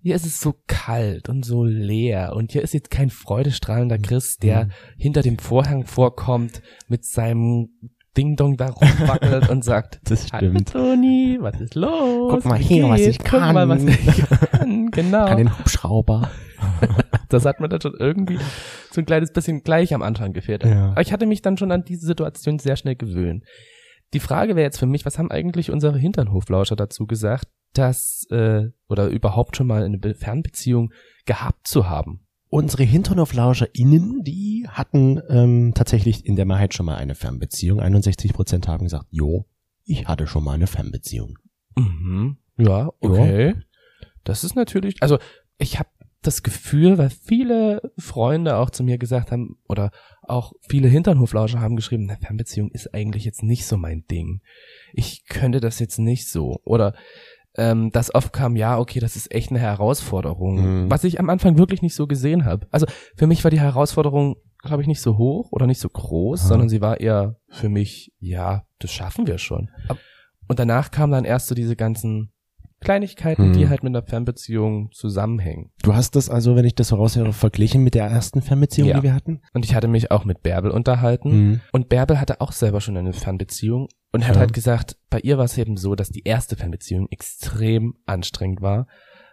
[0.03, 4.37] hier ist es so kalt und so leer und hier ist jetzt kein freudestrahlender Chris,
[4.37, 4.71] der Mhm.
[4.97, 7.69] hinter dem Vorhang vorkommt mit seinem
[8.17, 12.33] Ding-Dong da rumwackelt und sagt, Das Hallo Toni, was ist los?
[12.35, 14.91] Guck mal hier, was ich Guck mal, was kann." ich kann.
[14.91, 15.27] Genau.
[15.27, 16.31] Kann den Hubschrauber.
[17.29, 18.39] Das hat mir dann schon irgendwie
[18.91, 20.65] so ein kleines bisschen gleich am Anfang gefehlt.
[20.65, 20.91] Ja.
[20.91, 23.45] Aber ich hatte mich dann schon an diese Situation sehr schnell gewöhnt.
[24.15, 28.65] Die Frage wäre jetzt für mich, was haben eigentlich unsere Hinternhoflauscher dazu gesagt, dass äh,
[28.89, 30.91] oder überhaupt schon mal eine Be- Fernbeziehung
[31.25, 32.27] gehabt zu haben?
[32.53, 37.81] Unsere HinternhoflauscherInnen, die hatten ähm, tatsächlich in der Mehrheit schon mal eine Fernbeziehung.
[37.81, 39.47] 61 Prozent haben gesagt, jo,
[39.85, 41.39] ich hatte schon mal eine Fernbeziehung.
[41.77, 42.39] Mhm.
[42.57, 43.55] Ja, okay.
[44.25, 45.19] Das ist natürlich, also
[45.59, 45.89] ich habe
[46.23, 49.91] das Gefühl, weil viele Freunde auch zu mir gesagt haben oder
[50.23, 54.43] auch viele Hinternhoflauscher haben geschrieben, eine Fernbeziehung ist eigentlich jetzt nicht so mein Ding.
[54.93, 56.61] Ich könnte das jetzt nicht so.
[56.65, 56.95] Oder
[57.57, 60.91] ähm, dass oft kam, ja, okay, das ist echt eine Herausforderung, Mhm.
[60.91, 62.67] was ich am Anfang wirklich nicht so gesehen habe.
[62.71, 66.41] Also für mich war die Herausforderung, glaube ich, nicht so hoch oder nicht so groß,
[66.43, 66.49] Aha.
[66.49, 69.71] sondern sie war eher für mich, ja, das schaffen wir schon.
[70.49, 72.33] Und danach kamen dann erst so diese ganzen
[72.81, 73.53] Kleinigkeiten, Mhm.
[73.53, 75.71] die halt mit einer Fernbeziehung zusammenhängen.
[75.83, 78.97] Du hast das also, wenn ich das so raushöre, verglichen mit der ersten Fernbeziehung, Ja.
[78.97, 79.43] die wir hatten?
[79.53, 81.31] Und ich hatte mich auch mit Bärbel unterhalten.
[81.31, 81.61] Mhm.
[81.73, 84.41] Und Bärbel hatte auch selber schon eine Fernbeziehung und hat Ja.
[84.41, 88.87] halt gesagt, bei ihr war es eben so, dass die erste Fernbeziehung extrem anstrengend war,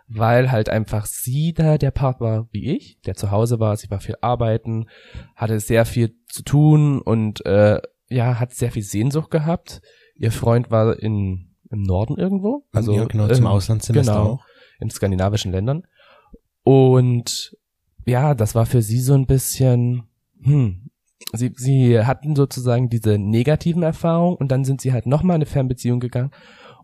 [0.10, 3.90] weil halt einfach sie da der Part war wie ich, der zu Hause war, sie
[3.90, 4.86] war viel arbeiten,
[5.36, 9.82] hatte sehr viel zu tun und äh, ja, hat sehr viel Sehnsucht gehabt.
[10.16, 14.32] Ihr Freund war in im Norden irgendwo, also ja, genau, zum ähm, Auslandssemester genau.
[14.34, 14.46] auch.
[14.80, 15.84] in skandinavischen Ländern.
[16.64, 17.56] Und
[18.06, 20.04] ja, das war für sie so ein bisschen,
[20.42, 20.90] hm,
[21.34, 25.46] sie, sie hatten sozusagen diese negativen Erfahrungen und dann sind sie halt nochmal in eine
[25.46, 26.32] Fernbeziehung gegangen.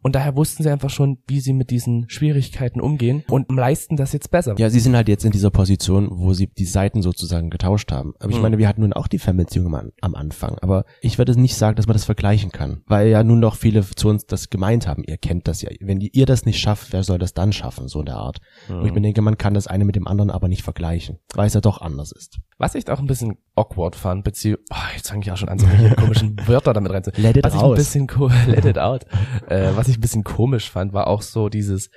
[0.03, 4.13] Und daher wussten sie einfach schon, wie sie mit diesen Schwierigkeiten umgehen und leisten das
[4.13, 4.55] jetzt besser.
[4.57, 8.13] Ja, sie sind halt jetzt in dieser Position, wo sie die Seiten sozusagen getauscht haben.
[8.19, 8.41] Aber ich Mhm.
[8.43, 10.57] meine, wir hatten nun auch die Fernbeziehung am, am Anfang.
[10.59, 12.81] Aber ich würde nicht sagen, dass man das vergleichen kann.
[12.85, 15.03] Weil ja nun noch viele zu uns das gemeint haben.
[15.05, 15.69] Ihr kennt das ja.
[15.79, 17.87] Wenn die, ihr das nicht schafft, wer soll das dann schaffen?
[17.87, 18.39] So in der Art.
[18.69, 21.19] Und ich denke, man kann das eine mit dem anderen aber nicht vergleichen.
[21.33, 22.39] Weil es ja doch anders ist.
[22.63, 25.59] Was ich auch ein bisschen awkward fand, beziehungsweise, oh, jetzt fange ich auch schon an,
[25.59, 27.11] so welche komischen Wörter damit rein zu.
[27.17, 28.07] Let it was ich ein bisschen
[28.47, 29.05] let it out.
[29.49, 31.89] Äh, was ich ein bisschen komisch fand, war auch so dieses,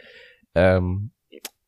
[0.56, 1.12] ähm,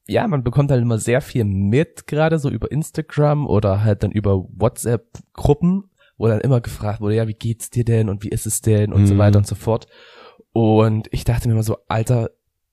[0.08, 4.10] ja, man bekommt halt immer sehr viel mit, gerade so über Instagram oder halt dann
[4.10, 5.84] über WhatsApp-Gruppen,
[6.16, 8.92] wo dann immer gefragt wurde, ja, wie geht's dir denn und wie ist es denn
[8.92, 9.18] und so Mhm.
[9.18, 9.86] weiter und so fort.
[10.52, 12.30] Und ich dachte mir immer so, Alter,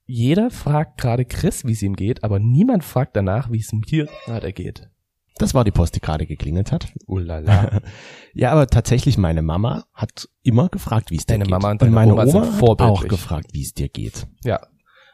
[0.08, 4.08] jeder fragt gerade Chris, wie es ihm geht, aber niemand fragt danach, wie es mir
[4.25, 4.89] gerade geht.
[5.38, 6.94] Das war die Post, die gerade geklingelt hat.
[7.08, 7.82] Ulala.
[8.38, 11.51] Ja, aber tatsächlich meine Mama hat immer gefragt, wie es dir Deine geht.
[11.51, 14.27] Mama und deine meine Oma Oma, hat auch gefragt, wie es dir geht.
[14.44, 14.60] Ja.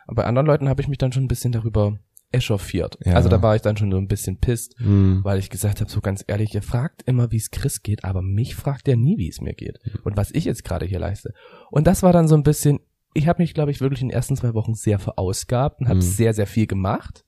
[0.07, 1.99] Aber bei anderen Leuten habe ich mich dann schon ein bisschen darüber
[2.31, 2.97] echauffiert.
[3.05, 3.13] Ja.
[3.13, 5.19] Also da war ich dann schon so ein bisschen pisst, Hm.
[5.23, 8.21] weil ich gesagt habe, so ganz ehrlich, ihr fragt immer, wie es Chris geht, aber
[8.21, 11.33] mich fragt er nie, wie es mir geht und was ich jetzt gerade hier leiste.
[11.69, 12.79] Und das war dann so ein bisschen,
[13.13, 15.97] ich habe mich, glaube ich, wirklich in den ersten zwei Wochen sehr verausgabt und habe
[15.97, 16.01] Mhm.
[16.01, 17.23] sehr, sehr viel gemacht.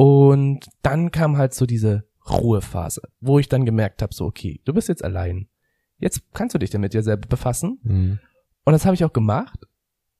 [0.00, 4.72] Und dann kam halt so diese Ruhephase, wo ich dann gemerkt habe, so okay, du
[4.72, 5.50] bist jetzt allein.
[5.98, 7.80] Jetzt kannst du dich damit dir selber befassen.
[7.82, 8.18] Hm.
[8.64, 9.58] Und das habe ich auch gemacht.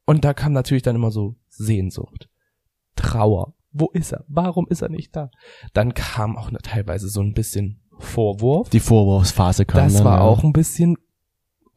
[0.05, 2.29] Und da kam natürlich dann immer so Sehnsucht,
[2.95, 3.55] Trauer.
[3.73, 4.27] Wo ist er?
[4.29, 5.31] Warum ist er nicht da?
[5.73, 8.69] Dann kam auch ne- teilweise so ein bisschen Vorwurf.
[8.69, 10.25] Die Vorwurfsphase kam das dann, war ja.
[10.25, 10.99] auch ein bisschen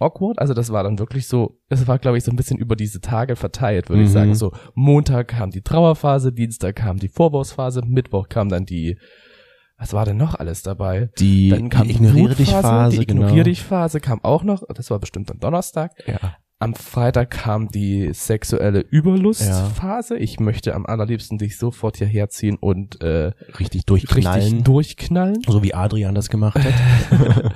[0.03, 0.39] awkward.
[0.39, 2.99] Also das war dann wirklich so, es war glaube ich so ein bisschen über diese
[3.01, 4.13] Tage verteilt, würde ich Mhm.
[4.13, 4.35] sagen.
[4.35, 8.97] So Montag kam die Trauerphase, Dienstag kam die Vorwurfsphase, Mittwoch kam dann die,
[9.77, 11.09] was war denn noch alles dabei?
[11.19, 13.21] die, Dann kam die Ignoriere dich Phase, die genau.
[13.23, 14.63] Ignoriere dich Phase kam auch noch.
[14.75, 15.91] Das war bestimmt am Donnerstag.
[16.07, 16.35] Ja.
[16.59, 20.17] Am Freitag kam die sexuelle Überlustphase.
[20.17, 24.41] Ich möchte am allerliebsten dich sofort hierher ziehen und äh, Richtig durchknallen.
[24.43, 25.41] richtig durchknallen.
[25.45, 26.73] so wie Adrian das gemacht hat.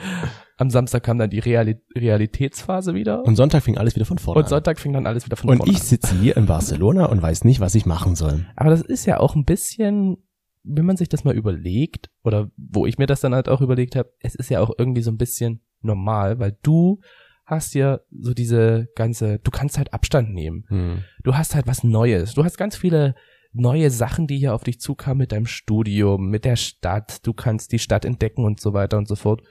[0.59, 3.23] Am Samstag kam dann die Reali Realitätsphase wieder.
[3.23, 5.53] Und Sonntag fing alles wieder von vorne Und Sonntag fing dann alles wieder von an.
[5.53, 5.85] Und vorne ich an.
[5.85, 8.45] sitze hier in Barcelona und weiß nicht, was ich machen soll.
[8.55, 10.17] Aber das ist ja auch ein bisschen,
[10.63, 13.95] wenn man sich das mal überlegt, oder wo ich mir das dann halt auch überlegt
[13.95, 17.01] habe, es ist ja auch irgendwie so ein bisschen normal, weil du
[17.45, 20.65] hast ja so diese ganze, du kannst halt Abstand nehmen.
[20.67, 21.03] Hm.
[21.23, 22.33] du hast halt was Neues.
[22.33, 23.15] Du hast ganz viele
[23.53, 27.25] neue Sachen, die hier auf dich zukamen mit deinem Studium, mit der Stadt.
[27.25, 29.41] Du kannst die Stadt entdecken und so weiter und so fort.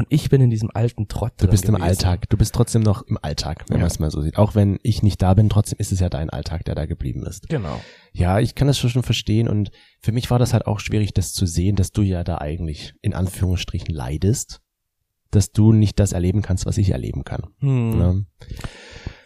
[0.00, 1.34] Und ich bin in diesem alten Trott.
[1.36, 1.86] Du bist im gewesen.
[1.86, 2.26] Alltag.
[2.30, 3.80] Du bist trotzdem noch im Alltag, wenn Ja.
[3.82, 4.38] man es mal so sieht.
[4.38, 7.22] Auch wenn ich nicht da bin, trotzdem ist es ja dein Alltag, der da geblieben
[7.26, 7.50] ist.
[7.50, 7.78] Genau.
[8.14, 11.34] Ja, ich kann das schon verstehen und für mich war das halt auch schwierig, das
[11.34, 14.62] zu sehen, dass du ja da eigentlich in Anführungsstrichen leidest,
[15.30, 17.42] dass du nicht das erleben kannst, was ich erleben kann.
[17.58, 17.90] Hm.
[17.98, 18.26] Ne?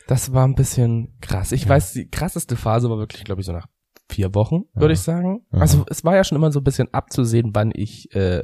[0.08, 1.52] Das war ein bisschen krass.
[1.52, 1.68] Ich Ja.
[1.68, 3.68] weiß, die krasseste Phase war wirklich, glaube ich, so nach
[4.10, 4.98] vier Wochen, würde Ja.
[4.98, 5.46] ich sagen.
[5.50, 8.42] Also es war ja schon immer so ein bisschen abzusehen, wann ich äh,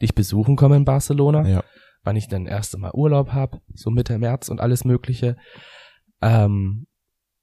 [0.00, 1.46] dich besuchen komme in Barcelona.
[1.48, 1.64] Ja.
[2.02, 5.36] wann ich dann erst Mal Urlaub habe, so Mitte März und alles Mögliche.
[6.22, 6.86] Ähm,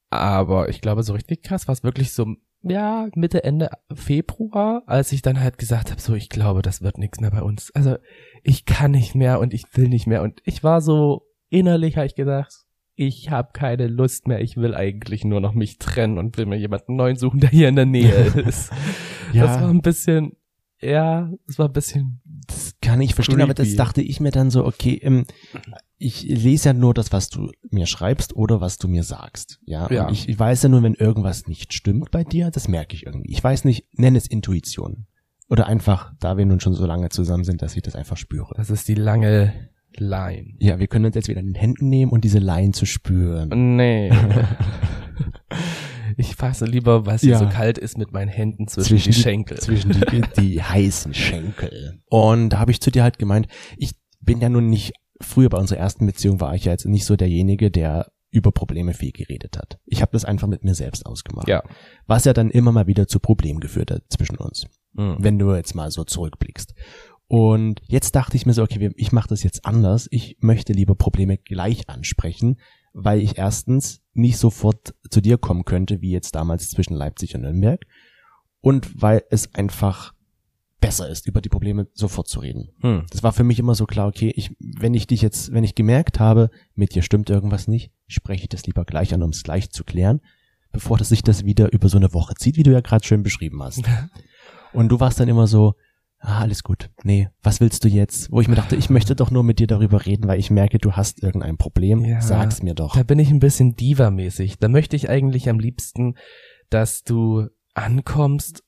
[0.09, 5.11] aber ich glaube, so richtig krass war es wirklich so, ja, Mitte, Ende Februar, als
[5.11, 7.71] ich dann halt gesagt habe, so, ich glaube, das wird nichts mehr bei uns.
[7.75, 7.97] Also,
[8.43, 10.23] ich kann nicht mehr und ich will nicht mehr.
[10.23, 12.53] Und ich war so, innerlich habe ich gedacht,
[12.95, 16.57] ich habe keine Lust mehr, ich will eigentlich nur noch mich trennen und will mir
[16.57, 18.09] jemanden neuen suchen, der hier in der Nähe
[18.47, 18.71] ist.
[19.33, 19.45] Ja.
[19.45, 20.31] Das war ein bisschen,
[20.81, 22.21] ja, das war ein bisschen
[22.79, 23.77] Das kann ich verstehen, aber das Creepy.
[23.77, 25.25] dachte ich mir dann so, okay, ähm,
[25.97, 29.59] ich lese ja nur das, was du mir schreibst oder was du mir sagst.
[29.65, 30.09] Ja, Ja.
[30.11, 33.31] Ich, ich weiß ja nur, wenn irgendwas nicht stimmt bei dir, das merke ich irgendwie.
[33.31, 35.07] Ich weiß nicht, nenne es Intuition.
[35.49, 38.53] Oder einfach, da wir nun schon so lange zusammen sind, dass ich das einfach spüre.
[38.55, 39.53] Das ist die lange
[39.95, 40.55] Line.
[40.59, 43.77] Ja, wir können uns jetzt wieder in den Händen nehmen und diese Line zu spüren.
[43.77, 44.11] Nee.
[46.17, 47.39] Ich fasse lieber, weil es hier Ja.
[47.39, 49.57] so kalt ist, mit meinen Händen zwischen, die Schenkel.
[49.59, 51.99] Zwischen die, die heißen Schenkel.
[52.09, 55.57] Und da habe ich zu dir halt gemeint, ich bin ja nun nicht, früher bei
[55.57, 59.57] unserer ersten Beziehung war ich ja jetzt nicht so derjenige, der über Probleme viel geredet
[59.57, 59.79] hat.
[59.85, 61.47] Ich habe das einfach mit mir selbst ausgemacht.
[61.47, 61.63] Ja.
[62.07, 64.65] Was ja dann immer mal wieder zu Problemen geführt hat zwischen uns.
[64.93, 65.17] Mhm.
[65.19, 66.73] wenn du jetzt mal so zurückblickst.
[67.27, 70.07] Und jetzt dachte ich mir so, okay, ich mache das jetzt anders.
[70.11, 72.57] Ich möchte lieber Probleme gleich ansprechen,
[72.99, 77.41] weil ich erstens nicht sofort zu dir kommen könnte, wie jetzt damals zwischen Leipzig und
[77.41, 77.85] Nürnberg.
[78.59, 80.13] Und weil es einfach
[80.79, 82.69] besser ist, über die Probleme sofort zu reden.
[82.81, 83.05] Hm.
[83.11, 85.75] Das war für mich immer so klar, okay, ich, wenn ich dich jetzt, wenn ich
[85.75, 89.43] gemerkt habe, mit dir stimmt irgendwas nicht, spreche ich das lieber gleich an, um es
[89.43, 90.21] gleich zu klären,
[90.71, 93.21] bevor das sich das wieder über so eine Woche zieht, wie du ja gerade schön
[93.21, 93.83] beschrieben hast.
[94.73, 95.75] Und du warst dann immer so,
[96.19, 96.89] ah, alles gut.
[97.03, 98.31] Nee, was willst du jetzt?
[98.31, 100.77] Wo ich mir dachte, ich möchte doch nur mit dir darüber reden, weil ich merke,
[100.77, 102.03] du hast irgendein Problem.
[102.05, 102.21] Ja.
[102.21, 102.95] Sag's mir doch.
[102.95, 104.57] Da bin ich ein bisschen Diva-mäßig.
[104.59, 106.15] Da möchte ich eigentlich am liebsten,
[106.69, 108.63] dass du ankommst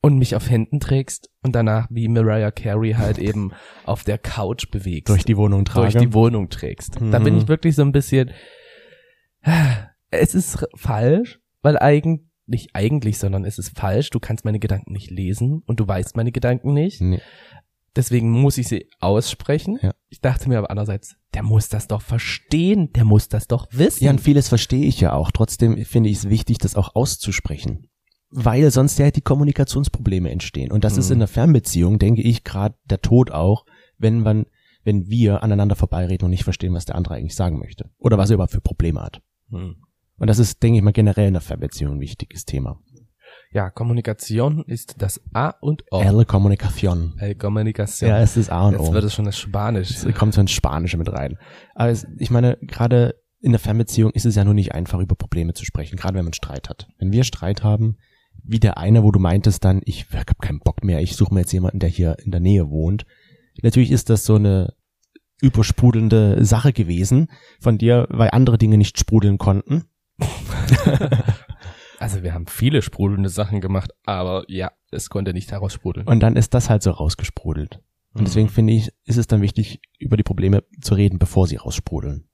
[0.00, 3.52] und mich auf Händen trägst und danach wie Mariah Carey halt eben
[3.86, 5.08] auf der Couch bewegst.
[5.08, 5.90] Durch die Wohnung trage.
[5.92, 6.96] durch die Wohnung trägst.
[7.00, 7.40] Da bin Mhm.
[7.40, 8.30] ich wirklich so ein bisschen,
[10.10, 14.10] es ist falsch, weil eigentlich, nicht eigentlich, sondern es ist falsch.
[14.10, 17.00] Du kannst meine Gedanken nicht lesen und du weißt meine Gedanken nicht.
[17.00, 17.20] Nee.
[17.96, 19.78] Deswegen muss ich sie aussprechen.
[19.80, 19.92] Ja.
[20.08, 24.04] Ich dachte mir aber andererseits, der muss das doch verstehen, der muss das doch wissen.
[24.04, 25.30] Ja, und vieles verstehe ich ja auch.
[25.30, 27.88] Trotzdem finde ich es wichtig, das auch auszusprechen.
[28.30, 30.72] Weil sonst ja die Kommunikationsprobleme entstehen.
[30.72, 31.12] Und das ist Mhm.
[31.14, 33.64] in der Fernbeziehung, denke ich, gerade der Tod auch,
[33.96, 34.46] wenn man,
[34.82, 37.90] wenn wir aneinander vorbeireden und nicht verstehen, was der andere eigentlich sagen möchte.
[37.98, 39.22] Oder was er überhaupt für Probleme hat.
[39.50, 39.76] Hm.
[40.18, 42.78] Und das ist, denke ich mal, generell in der Fernbeziehung ein wichtiges Thema.
[43.52, 46.00] Ja, Kommunikation ist das A und O.
[46.00, 47.14] Elle Kommunikation.
[47.18, 48.10] El Kommunikation.
[48.10, 48.92] Ja, es ist A und Jetzt O.
[48.92, 49.90] wird es schon das Spanisch.
[49.90, 51.38] Es kommt so ins Spanische mit rein.
[51.74, 55.14] Aber es, ich meine, gerade in der Fernbeziehung ist es ja nur nicht einfach, über
[55.14, 56.88] Probleme zu sprechen, gerade wenn man Streit hat.
[56.98, 57.96] Wenn wir Streit haben,
[58.42, 61.40] wie der eine, wo du meintest dann, ich hab keinen Bock mehr, ich suche mir
[61.40, 63.06] jetzt jemanden, der hier in der Nähe wohnt.
[63.62, 64.74] Natürlich ist das so eine
[65.40, 67.28] übersprudelnde Sache gewesen
[67.60, 69.84] von dir, weil andere Dinge nicht sprudeln konnten.
[72.04, 76.06] Also wir haben viele sprudelnde Sachen gemacht, aber ja, es konnte nicht heraussprudeln.
[76.06, 77.80] Und dann ist das halt so rausgesprudelt.
[78.12, 81.56] Und deswegen finde ich, ist es dann wichtig, über die Probleme zu reden, bevor sie
[81.56, 82.28] raussprudeln.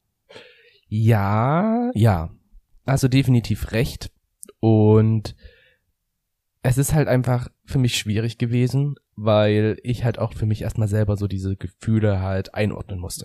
[0.88, 2.31] Ja, ja.
[2.85, 4.11] Also definitiv recht.
[4.59, 5.37] Und
[6.62, 10.88] es ist halt einfach für mich schwierig gewesen, weil ich halt auch für mich erstmal
[10.88, 13.25] selber so diese Gefühle halt einordnen musste.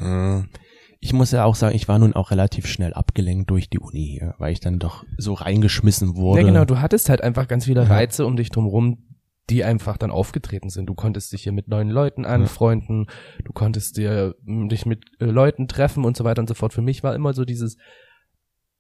[1.05, 4.17] Ich muss ja auch sagen, ich war nun auch relativ schnell abgelenkt durch die Uni
[4.19, 6.41] hier, weil ich dann doch so reingeschmissen wurde.
[6.41, 7.87] Ja, genau, du hattest halt einfach ganz viele Ja.
[7.87, 9.03] Reize um dich drumherum,
[9.51, 10.87] die einfach dann aufgetreten sind.
[10.87, 13.05] Du konntest dich hier mit neuen Leuten anfreunden,
[13.43, 16.73] du konntest dir m, dich mit äh, Leuten treffen und so weiter und so fort.
[16.73, 17.77] Für mich war immer so dieses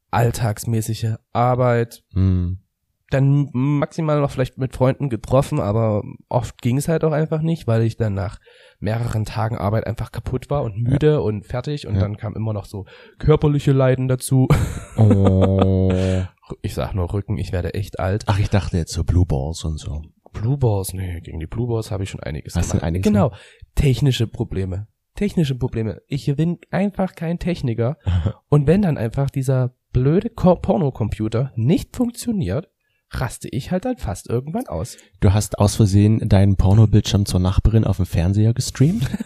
[0.09, 2.57] alltagsmäßige Arbeit, Hm.
[3.15, 7.65] Dann maximal noch vielleicht mit Freunden getroffen, aber oft ging es halt auch einfach nicht,
[7.67, 8.39] weil ich dann nach
[8.79, 12.01] mehreren Tagen Arbeit einfach kaputt war und müde und fertig und Ja.
[12.01, 12.85] dann kam immer noch so
[13.19, 14.47] körperliche Leiden dazu.
[14.97, 15.91] Oh.
[16.61, 18.25] Ich sag nur Rücken, ich werde echt alt.
[18.27, 20.03] Ach, ich dachte jetzt so Blue Balls und so.
[20.31, 22.83] Blue Balls, nee, gegen die Blue Balls habe ich schon einiges Hast du gemacht.
[22.83, 23.31] einiges genau,
[23.73, 24.85] technische Probleme.
[25.15, 26.01] Technische Probleme.
[26.07, 27.97] Ich bin einfach kein Techniker
[28.49, 32.69] und wenn dann einfach dieser blöde Pornocomputer nicht funktioniert,
[33.11, 34.97] raste ich halt dann fast irgendwann aus.
[35.19, 39.07] Du hast aus Versehen deinen Pornobildschirm zur Nachbarin auf dem Fernseher gestreamt?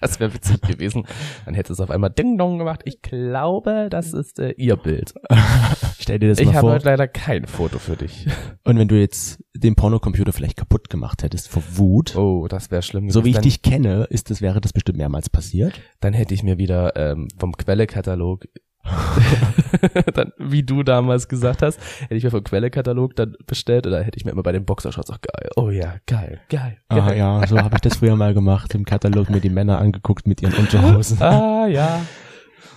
[0.00, 1.04] Das wäre witzig gewesen.
[1.44, 2.80] Dann hätte es auf einmal Ding Dong gemacht.
[2.86, 5.14] Ich glaube, das ist äh, ihr Bild.
[6.00, 6.72] Stell dir das Ich mal habe vor.
[6.72, 8.26] heute leider kein Foto für dich.
[8.64, 12.82] Und wenn du jetzt den Pornocomputer vielleicht kaputt gemacht hättest vor Wut, Oh, das wäre
[12.82, 13.10] schlimm.
[13.10, 15.80] so wie ich dann, dich kenne, ist das, wäre das bestimmt mehrmals passiert.
[16.00, 18.46] Dann hätte ich mir wieder ähm, vom Quellekatalog,
[20.14, 24.16] dann, wie du damals gesagt hast, hätte ich mir vom Quellekatalog dann bestellt oder hätte
[24.18, 25.50] ich mir immer bei den Boxershorts auch geil.
[25.56, 27.00] Oh ja, geil, geil, geil.
[27.00, 30.26] Ah, ja, so habe ich das früher mal gemacht, im Katalog mir die Männer angeguckt
[30.26, 31.20] mit ihren Unterhosen.
[31.22, 32.00] Ah, ja.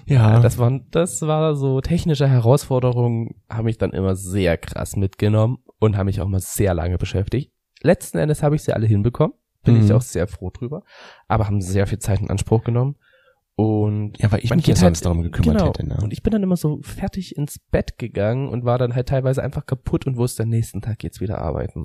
[0.07, 5.57] Ja, Das war, das war so technische Herausforderungen, haben mich dann immer sehr krass mitgenommen
[5.79, 7.51] und haben mich auch mal sehr lange beschäftigt.
[7.81, 9.83] Letzten Endes habe ich sie alle hinbekommen, bin Mhm.
[9.83, 10.83] ich auch sehr froh drüber,
[11.27, 12.97] aber haben sehr viel Zeit in Anspruch genommen.
[13.57, 15.67] Und ja, weil ich mich ja halt- sonst darum gekümmert genau.
[15.69, 15.87] hätte.
[15.87, 15.97] Ne?
[16.03, 19.41] Und ich bin dann immer so fertig ins Bett gegangen und war dann halt teilweise
[19.41, 21.83] einfach kaputt und wusste, am nächsten Tag geht's wieder arbeiten.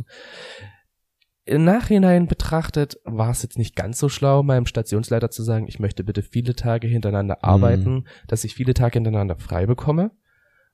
[1.45, 5.79] Im Nachhinein betrachtet war es jetzt nicht ganz so schlau, meinem Stationsleiter zu sagen, ich
[5.81, 10.11] möchte bitte viele Tage hintereinander arbeiten, dass ich viele Tage hintereinander frei bekomme.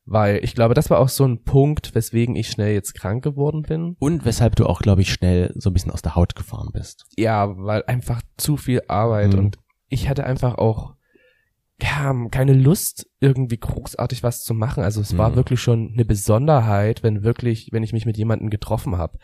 [0.08, 3.62] Weil ich glaube, das war auch so ein Punkt, weswegen ich schnell jetzt krank geworden
[3.62, 3.96] bin.
[3.98, 7.06] Und weshalb du auch, glaube ich, schnell so ein bisschen aus der Haut gefahren bist.
[7.16, 9.38] Ja, weil einfach zu viel Arbeit Mhm.
[9.38, 10.94] und ich hatte einfach auch
[11.80, 14.82] ja, keine Lust, irgendwie großartig was zu machen.
[14.82, 15.36] Also es war Mhm.
[15.36, 19.18] wirklich schon eine Besonderheit, wenn wirklich, wenn ich mich mit jemandem getroffen habe.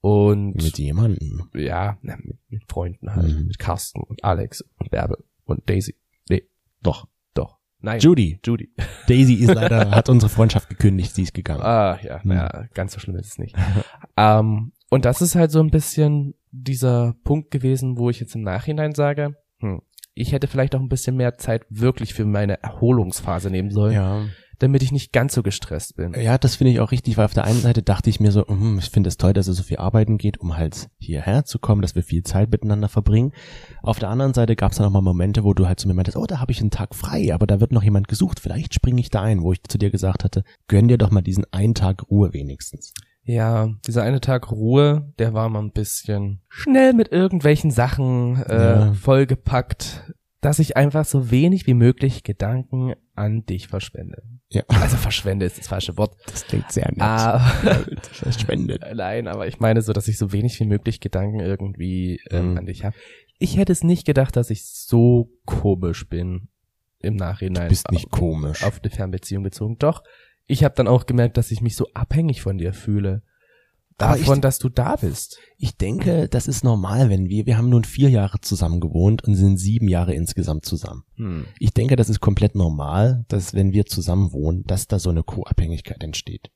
[0.00, 1.50] Und Mit jemandem.
[1.52, 3.46] ja, na, mit, mit Freunden halt, Mhm.
[3.48, 5.96] mit Carsten und Alex und Bärbel und Daisy.
[6.82, 7.08] Doch.
[7.34, 7.58] Doch.
[7.80, 8.00] Nein.
[8.00, 8.40] Judy.
[8.44, 8.72] Judy.
[9.08, 11.60] Daisy ist leider, hat unsere Freundschaft gekündigt, sie ist gegangen.
[11.62, 12.28] Ah, ja, Hm.
[12.30, 13.54] naja, ganz so schlimm ist es nicht.
[14.16, 18.42] ähm, und das ist halt so ein bisschen dieser Punkt gewesen, wo ich jetzt im
[18.42, 19.82] Nachhinein sage, hm,
[20.20, 24.22] ich hätte vielleicht auch ein bisschen mehr Zeit wirklich für meine Erholungsphase nehmen sollen, Ja.
[24.58, 26.12] damit ich nicht ganz so gestresst bin.
[26.20, 28.46] Ja, das finde ich auch richtig, weil auf der einen Seite dachte ich mir so,
[28.46, 31.58] hm, ich finde es toll, dass er so viel arbeiten geht, um halt hierher zu
[31.58, 33.32] kommen, dass wir viel Zeit miteinander verbringen.
[33.82, 35.94] Auf der anderen Seite gab es dann auch mal Momente, wo du halt zu mir
[35.94, 38.74] meintest, oh, da habe ich einen Tag frei, aber da wird noch jemand gesucht, vielleicht
[38.74, 41.44] springe ich da ein, wo ich zu dir gesagt hatte, gönn dir doch mal diesen
[41.52, 42.92] einen Tag Ruhe wenigstens.
[43.22, 48.54] Ja, dieser eine Tag Ruhe, der war mal ein bisschen schnell mit irgendwelchen Sachen äh,
[48.54, 48.92] Ja.
[48.94, 54.22] vollgepackt, dass ich einfach so wenig wie möglich Gedanken an dich verschwende.
[54.48, 54.62] Ja.
[54.68, 56.16] Also verschwende ist das falsche Wort.
[56.26, 57.00] Das klingt sehr nett.
[57.02, 57.52] Ah,
[58.24, 58.82] Das spendet.
[58.94, 62.58] Nein, aber ich meine so, dass ich so wenig wie möglich Gedanken irgendwie ähm, Mhm.
[62.58, 62.96] an dich habe.
[63.38, 66.48] Ich hätte es nicht gedacht, dass ich so komisch bin
[66.98, 67.64] im Nachhinein.
[67.64, 68.64] Du bist nicht auf, komisch.
[68.64, 69.76] auf eine Fernbeziehung bezogen.
[69.78, 70.02] Doch,
[70.50, 73.22] ich habe dann auch gemerkt, dass ich mich so abhängig von dir fühle.
[73.98, 75.38] Aber ich- Davon, dass du da bist.
[75.58, 79.34] Ich denke, das ist normal, wenn wir, wir haben nun vier Jahre zusammen gewohnt und
[79.34, 81.04] sind sieben Jahre insgesamt zusammen.
[81.16, 81.44] Hm.
[81.58, 85.22] Ich denke, das ist komplett normal, dass wenn wir zusammen wohnen, dass da so eine
[85.22, 86.50] Co-Abhängigkeit entsteht.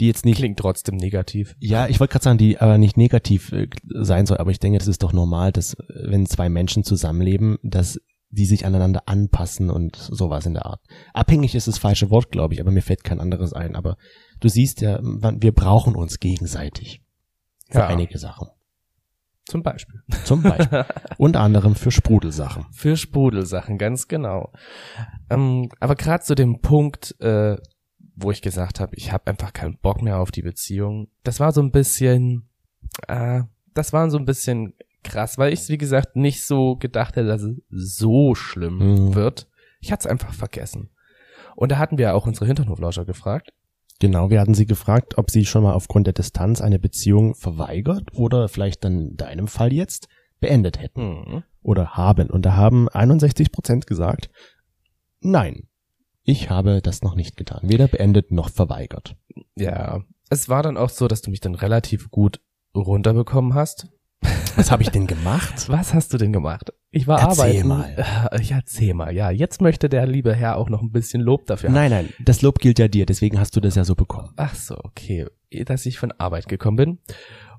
[0.00, 1.56] Die jetzt nicht, Klingt trotzdem negativ.
[1.58, 4.78] ja, ich wollte gerade sagen, die aber nicht negativ äh, sein soll, aber ich denke,
[4.78, 7.98] das ist doch normal, dass wenn zwei Menschen zusammenleben, dass
[8.36, 10.80] die sich aneinander anpassen und sowas in der Art.
[11.14, 13.74] Abhängig ist das falsche Wort, glaube ich, aber mir fällt kein anderes ein.
[13.74, 13.96] Aber
[14.40, 17.02] du siehst ja, wir brauchen uns gegenseitig
[17.70, 17.86] für Ja.
[17.86, 18.48] einige Sachen.
[19.46, 20.00] Zum Beispiel.
[20.24, 20.84] Zum Beispiel.
[21.18, 22.66] Unter anderem für Sprudelsachen.
[22.72, 24.52] Für Sprudelsachen, ganz genau.
[25.30, 27.56] Ähm, aber gerade zu dem Punkt, äh,
[28.16, 31.52] wo ich gesagt habe, ich habe einfach keinen Bock mehr auf die Beziehung, das war
[31.52, 32.48] so ein bisschen,
[33.06, 33.42] äh,
[33.74, 34.74] das war so ein bisschen
[35.06, 39.14] krass, weil ich wie gesagt, nicht so gedacht hätte, dass es so schlimm Mhm.
[39.14, 39.48] wird.
[39.80, 40.90] Ich hatte es einfach vergessen.
[41.54, 43.50] Und da hatten wir auch unsere Hinterhoflauscher gefragt.
[43.98, 48.10] Genau, wir hatten sie gefragt, ob sie schon mal aufgrund der Distanz eine Beziehung verweigert
[48.12, 51.42] oder vielleicht dann in deinem Fall jetzt beendet hätten Hm.
[51.62, 52.28] oder haben.
[52.28, 54.28] Und da haben 61 Prozent gesagt,
[55.20, 55.68] nein,
[56.24, 57.60] ich habe das noch nicht getan.
[57.62, 59.16] Weder beendet noch verweigert.
[59.56, 62.40] Ja, es war dann auch so, dass du mich dann relativ gut
[62.74, 63.88] runterbekommen hast.
[64.56, 65.64] Was habe ich denn gemacht?
[65.68, 66.72] Was hast du denn gemacht?
[66.90, 67.68] Ich war Erzähl arbeiten.
[67.68, 68.28] mal.
[68.32, 69.14] Äh, Ich erzähl mal.
[69.14, 71.74] Ja, jetzt möchte der liebe Herr auch noch ein bisschen Lob dafür haben.
[71.74, 74.32] Nein, nein, das Lob gilt ja dir, deswegen hast du das ja so bekommen.
[74.36, 75.26] Ach so, okay.
[75.66, 76.98] Dass ich von Arbeit gekommen bin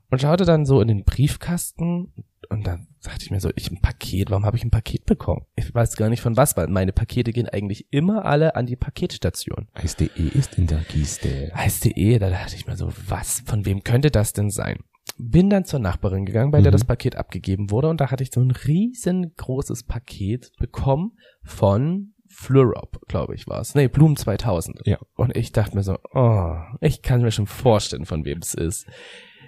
[0.09, 2.13] und schaute dann so in den Briefkasten
[2.49, 5.45] und dann dachte ich mir so, ich ein Paket, warum habe ich ein Paket bekommen?
[5.55, 8.75] Ich weiß gar nicht von was, weil meine Pakete gehen eigentlich immer alle an die
[8.75, 9.67] Paketstation.
[9.73, 11.51] Eis.de ist in der Kiste.
[11.53, 14.77] Heiß.de, da dachte ich mir so, was, von wem könnte das denn sein?
[15.17, 16.73] Bin dann zur Nachbarin gegangen, bei der Mhm.
[16.73, 22.99] das Paket abgegeben wurde und da hatte ich so ein riesengroßes Paket bekommen von Flurop,
[23.07, 23.73] glaube ich war es.
[23.73, 24.81] Nee, Blumen 2000.
[24.85, 24.97] Ja.
[25.15, 28.85] Und ich dachte mir so, oh, ich kann mir schon vorstellen, von wem es ist.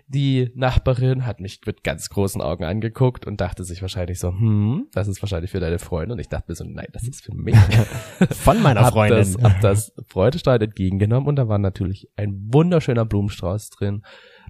[0.07, 4.87] Die Nachbarin hat mich mit ganz großen Augen angeguckt und dachte sich wahrscheinlich so, hm,
[4.91, 6.13] das ist wahrscheinlich für deine Freundin.
[6.13, 7.55] Und ich dachte mir so, nein, das ist für mich.
[8.31, 9.17] Von meiner hab Freundin.
[9.17, 14.01] Das, hab das freudestrahlend entgegengenommen und da war natürlich ein wunderschöner Blumenstrauß drin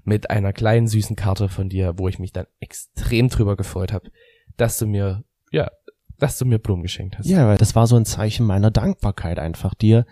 [0.10, 4.10] mit einer kleinen süßen Karte von dir, wo ich mich dann extrem drüber gefreut habe,
[4.58, 5.70] dass du mir, ja,
[6.18, 7.28] dass du mir Blumen geschenkt hast.
[7.28, 10.06] Ja, weil das war so ein Zeichen meiner Dankbarkeit einfach dir,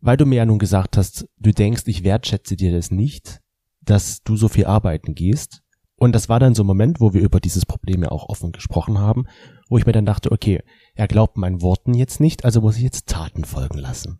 [0.00, 3.40] weil du mir ja nun gesagt hast, du denkst, ich wertschätze dir das nicht,
[3.80, 5.62] dass du so viel arbeiten gehst.
[5.96, 8.50] Und das war dann so ein Moment, wo wir über dieses Problem ja auch offen
[8.50, 9.26] gesprochen haben,
[9.68, 10.60] wo ich mir dann dachte, okay,
[10.96, 14.18] er glaubt meinen Worten jetzt nicht, also muss ich jetzt Taten folgen lassen.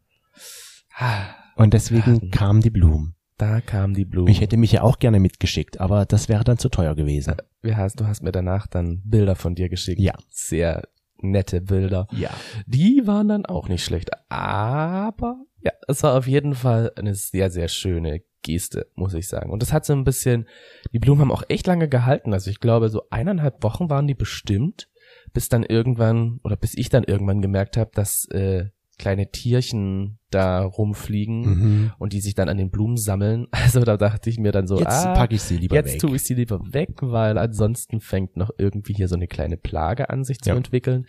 [0.96, 2.30] Ah, Und deswegen Taten.
[2.30, 3.16] kamen die Blumen.
[3.38, 4.30] Da kam die Blume.
[4.30, 7.34] Ich hätte mich ja auch gerne mitgeschickt, aber das wäre dann zu teuer gewesen.
[7.62, 10.00] Wie hast, du hast mir danach dann Bilder von dir geschickt.
[10.00, 10.14] Ja.
[10.30, 10.82] Sehr
[11.18, 12.06] nette Bilder.
[12.12, 12.30] Ja.
[12.66, 14.10] Die waren dann auch nicht schlecht.
[14.28, 19.50] Aber ja, es war auf jeden Fall eine sehr, sehr schöne Geste, muss ich sagen.
[19.50, 20.46] Und das hat so ein bisschen,
[20.92, 22.32] die Blumen haben auch echt lange gehalten.
[22.32, 24.88] Also ich glaube, so eineinhalb Wochen waren die bestimmt,
[25.32, 30.62] bis dann irgendwann, oder bis ich dann irgendwann gemerkt habe, dass äh, kleine Tierchen da
[30.62, 31.92] rumfliegen Mhm.
[31.98, 33.46] und die sich dann an den Blumen sammeln.
[33.52, 36.00] Also da dachte ich mir dann so, Jetzt ah, packe ich sie lieber Jetzt weg.
[36.00, 40.10] tue ich sie lieber weg, weil ansonsten fängt noch irgendwie hier so eine kleine Plage
[40.10, 40.56] an sich zu Ja.
[40.56, 41.06] entwickeln.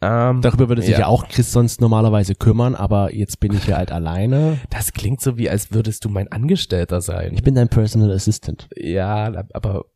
[0.00, 1.00] Ähm, Darüber würde sich Ja.
[1.00, 1.06] ja.
[1.08, 4.58] auch Chris sonst normalerweise kümmern, aber jetzt bin ich ja halt alleine.
[4.70, 7.32] das klingt so wie, als würdest du mein Angestellter sein.
[7.34, 8.68] Ich bin dein Personal Assistant.
[8.76, 9.86] ja, aber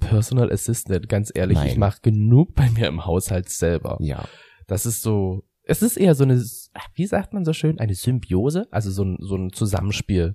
[0.00, 1.66] Personal Assistant, ganz ehrlich, Nein.
[1.68, 3.98] ich mache genug bei mir im Haushalt selber.
[4.00, 4.24] Ja.
[4.66, 6.42] Das ist so, es ist eher so eine,
[6.94, 10.34] wie sagt man so schön, eine Symbiose, also so ein, so ein Zusammenspiel.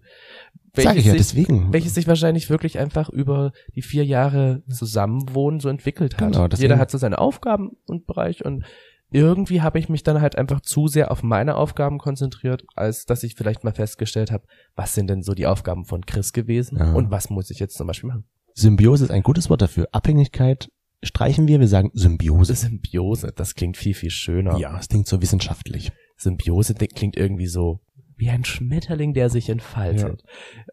[0.76, 1.74] Sag ich ja, sich, deswegen.
[1.74, 6.34] welches sich wahrscheinlich wirklich einfach über die vier Jahre Zusammenwohnen so entwickelt hat.
[6.34, 8.63] Genau, Jeder hat so seine Aufgaben und Bereich und
[9.10, 13.24] irgendwie habe ich mich dann halt einfach zu sehr auf meine Aufgaben konzentriert, als dass
[13.24, 14.44] ich vielleicht mal festgestellt habe,
[14.76, 16.94] was sind denn so die Aufgaben von Chris gewesen Ja.
[16.94, 18.26] und was muss ich jetzt zum Beispiel machen.
[18.54, 19.88] Symbiose ist ein gutes Wort dafür.
[19.92, 20.70] Abhängigkeit
[21.03, 22.55] streichen wir, wir sagen Symbiose.
[22.55, 24.57] Symbiose, das klingt viel, viel schöner.
[24.57, 25.91] Ja, es klingt so wissenschaftlich.
[26.17, 27.81] Symbiose klingt irgendwie so
[28.17, 30.23] wie ein Schmetterling, der sich entfaltet.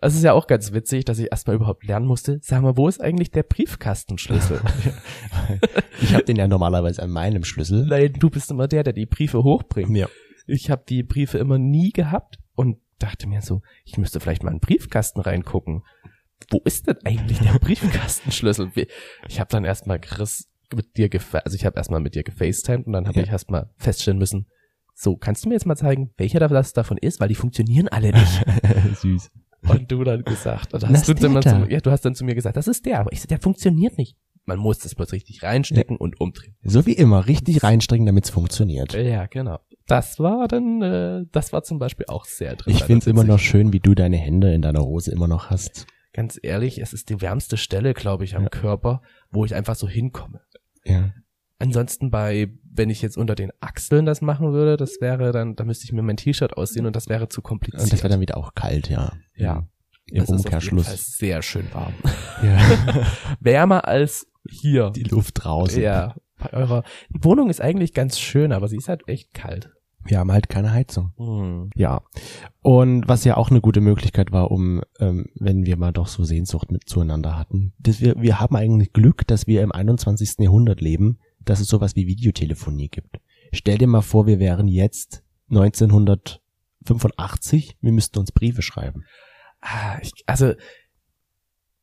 [0.01, 2.89] Es ist ja auch ganz witzig, dass ich erstmal überhaupt lernen musste, sag mal, wo
[2.89, 4.61] ist eigentlich der Briefkastenschlüssel?
[6.01, 7.87] Ich habe den ja normalerweise an meinem Schlüssel.
[7.87, 9.97] Nein, du bist immer der, der die Briefe hochbringt.
[9.97, 10.09] Ja.
[10.47, 14.51] Ich habe die Briefe immer nie gehabt und dachte mir so, ich müsste vielleicht mal
[14.51, 15.83] in den Briefkasten reingucken.
[16.51, 18.71] Wo ist denn eigentlich der Briefkastenschlüssel?
[19.29, 22.87] Ich habe dann erstmal Chris mit dir gefa also ich habe erstmal mit dir gefacetimed
[22.87, 23.25] und dann habe Ja.
[23.25, 24.47] ich erstmal feststellen müssen,
[24.97, 28.13] so, kannst du mir jetzt mal zeigen, welcher das davon ist, weil die funktionieren alle
[28.13, 28.45] nicht.
[29.01, 29.31] Süß.
[29.69, 31.67] Und du dann gesagt, Das hast du, dann der zu, da.
[31.67, 33.99] ja, du hast dann zu mir gesagt, das ist der, aber ich so, der funktioniert
[33.99, 34.17] nicht.
[34.47, 36.55] Man muss das bloß richtig reinstecken und umdrehen.
[36.63, 38.93] So wie immer, richtig reinstrecken, damit es funktioniert.
[38.93, 39.59] Ja, genau.
[39.87, 42.79] Das war dann, äh, das war zum Beispiel auch sehr interessant.
[42.79, 45.87] Ich find's immer noch schön, wie du deine Hände in deiner Hose immer noch hast.
[46.15, 48.49] Ganz ehrlich, es ist die wärmste Stelle, glaube ich, am Ja.
[48.49, 50.41] Körper, wo ich einfach so hinkomme.
[50.85, 51.13] Ja.
[51.59, 55.65] Ansonsten bei, wenn ich jetzt unter den Achseln das machen würde, das wäre dann, da
[55.65, 57.83] müsste ich mir mein T-Shirt ausziehen und das wäre zu kompliziert.
[57.83, 59.13] Und das wird dann wieder auch kalt, ja.
[59.35, 59.67] Ja.
[60.07, 61.17] Im Das ist Umkehrschluss.
[61.19, 61.95] sehr schön warm.
[62.43, 62.61] Ja.
[63.41, 64.91] Wärmer als hier.
[64.91, 65.83] Die Luft draußen.
[65.83, 66.15] Ja.
[66.39, 69.71] Bei eurer Wohnung ist eigentlich ganz schön, aber sie ist halt echt kalt.
[70.05, 71.13] Wir haben halt keine Heizung.
[71.17, 71.71] Hm.
[71.75, 72.03] Ja.
[72.61, 76.25] Und was ja auch eine gute Möglichkeit war, um, ähm, wenn wir mal doch so
[76.25, 80.37] Sehnsucht mit zueinander hatten, dass wir, wir haben eigentlich Glück, dass wir im 21.
[80.39, 83.19] Jahrhundert leben, dass es sowas wie Videotelefonie gibt.
[83.53, 89.05] Stell dir mal vor, wir wären jetzt 1985, wir müssten uns Briefe schreiben.
[89.61, 90.55] Ah, ich, also,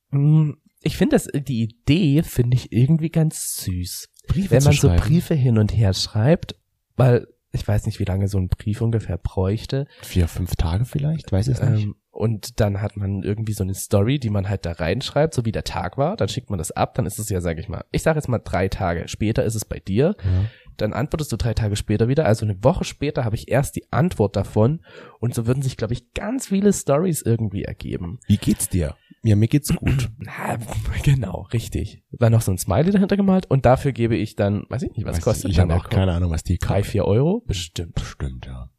[0.10, 4.10] mh, ich finde das, die Idee finde ich irgendwie ganz süß.
[4.28, 4.90] Briefe Wenn man so.
[4.90, 6.56] Briefe hin und her schreibt,
[6.96, 9.86] weil ich weiß nicht, wie lange so ein Brief ungefähr bräuchte.
[10.02, 11.84] Vier, fünf Tage vielleicht, weiß ich es nicht.
[11.84, 15.46] Ähm, und dann hat man irgendwie so eine Story, die man halt da reinschreibt, so
[15.46, 16.18] wie der Tag war.
[16.18, 18.28] Dann schickt man das ab, dann ist es ja, sag ich mal, ich sage jetzt
[18.28, 20.16] mal drei Tage später ist es bei dir.
[20.24, 20.46] Ja.
[20.78, 22.26] Dann antwortest du drei Tage später wieder.
[22.26, 24.82] Also eine Woche später habe ich erst die Antwort davon.
[25.20, 28.20] Und so würden sich, glaube ich, ganz viele Stories irgendwie ergeben.
[28.28, 28.96] Wie geht's dir?
[29.24, 30.10] Ja, mir geht's gut.
[30.18, 30.58] Na,
[31.04, 32.04] genau, richtig.
[32.12, 35.06] Dann noch so ein Smiley dahinter gemalt und dafür gebe ich dann, weiß ich nicht,
[35.06, 37.44] was Weiß kostet ich dann habe auch keine Ahnung, was die Drei, vier Euro?
[37.46, 37.96] Bestimmt.
[37.96, 38.70] Bestimmt, ja.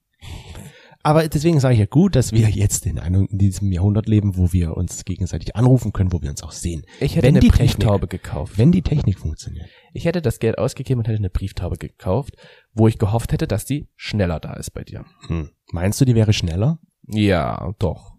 [1.05, 4.37] Aber deswegen sage ich ja gut, dass wir jetzt in, einem, in diesem Jahrhundert leben,
[4.37, 6.85] wo wir uns gegenseitig anrufen können, wo wir uns auch sehen.
[7.01, 8.57] Ich hätte Wenn eine die Brieftaube gekauft.
[8.57, 9.69] Wenn die Technik funktioniert.
[9.93, 12.37] Ich hätte das Geld ausgegeben und hätte eine Brieftaube gekauft,
[12.73, 15.05] wo ich gehofft hätte, dass die schneller da ist bei dir.
[15.27, 15.51] Hm.
[15.73, 16.79] Meinst du, die wäre schneller?
[17.09, 18.13] Ja, doch.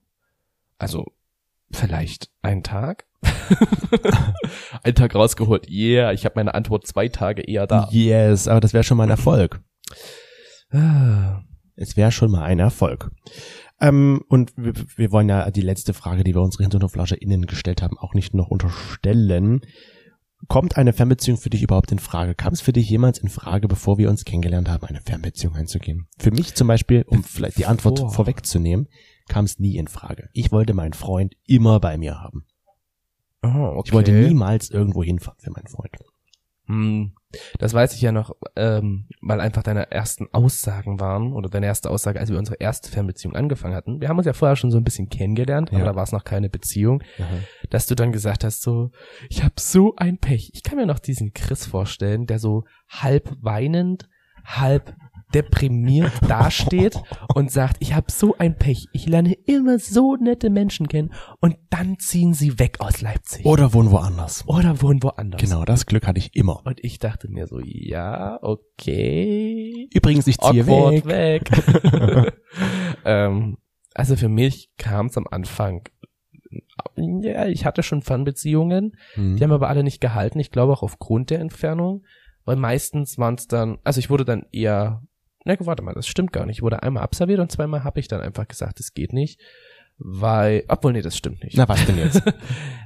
[0.78, 1.06] Also,
[1.72, 3.06] vielleicht ein Tag?
[4.84, 5.70] ein Tag rausgeholt.
[5.70, 7.88] Yeah, ich habe meine Antwort zwei Tage eher da.
[7.92, 9.62] Yes, aber das wäre schon mal ein Erfolg.
[11.76, 13.12] Es wäre schon mal ein Erfolg.
[13.80, 17.98] Ähm, und wir, wir wollen ja die letzte Frage, die wir unsere HinterhoflauscherInnen gestellt haben,
[17.98, 19.62] auch nicht noch unterstellen.
[20.48, 22.36] Kommt eine Fernbeziehung für dich überhaupt in Frage?
[22.36, 26.08] Kam es für dich jemals in Frage, bevor wir uns kennengelernt haben, eine Fernbeziehung einzugehen?
[26.18, 28.88] Für mich zum Beispiel, um vielleicht die Antwort vorwegzunehmen,
[29.30, 30.30] kam es nie in Frage.
[30.34, 32.46] Ich wollte meinen Freund immer bei mir haben.
[33.42, 33.82] Oh, okay.
[33.86, 35.98] Ich wollte niemals irgendwo hinfahren für meinen Freund.
[36.68, 37.14] Hm,
[37.60, 41.90] das weiß ich ja noch, ähm, weil einfach deine ersten Aussagen waren oder deine erste
[41.90, 44.00] Aussage, als wir unsere erste Fernbeziehung angefangen hatten.
[44.00, 45.86] Wir haben uns ja vorher schon so ein bisschen kennengelernt, aber Ja.
[45.86, 47.04] da war es noch keine Beziehung,
[47.70, 48.92] dass du dann gesagt hast so,
[49.30, 50.52] ich habe so ein Pech.
[50.54, 54.08] Ich kann mir noch diesen Chris vorstellen, der so halb weinend,
[54.46, 54.96] halb
[55.34, 57.02] deprimiert dasteht
[57.34, 58.88] und sagt, ich habe so ein Pech.
[58.94, 63.74] Ich lerne immer so nette Menschen kennen und dann ziehen sie weg aus Leipzig Oder
[63.74, 64.44] wohnen woanders.
[64.48, 65.42] oder wohnen woanders.
[65.42, 66.62] Genau, das Glück hatte ich immer.
[66.66, 69.90] Und ich dachte mir so, ja, okay.
[69.94, 71.50] Übrigens, ich ziehe Awkward weg.
[71.52, 72.34] weg.
[73.06, 73.58] ähm,
[73.94, 75.84] also für mich kam es am Anfang,
[76.96, 79.36] ja, ich hatte schon Fernbeziehungen, Hm.
[79.38, 80.40] die haben aber alle nicht gehalten.
[80.40, 82.04] Ich glaube auch aufgrund der Entfernung,
[82.46, 85.02] weil meistens waren es dann, also ich wurde dann eher,
[85.46, 86.58] na warte mal, das stimmt gar nicht.
[86.58, 89.40] Ich wurde einmal abserviert und zweimal habe ich dann einfach gesagt, es geht nicht,
[89.98, 91.56] weil, obwohl nee, das stimmt nicht.
[91.58, 92.22] Na, was denn jetzt?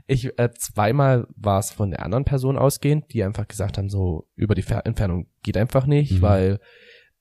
[0.10, 4.30] Ich, äh, zweimal war es von der anderen Person ausgehend, die einfach gesagt haben, so
[4.38, 6.22] über die Fer Entfernung geht einfach nicht, Mhm.
[6.22, 6.60] weil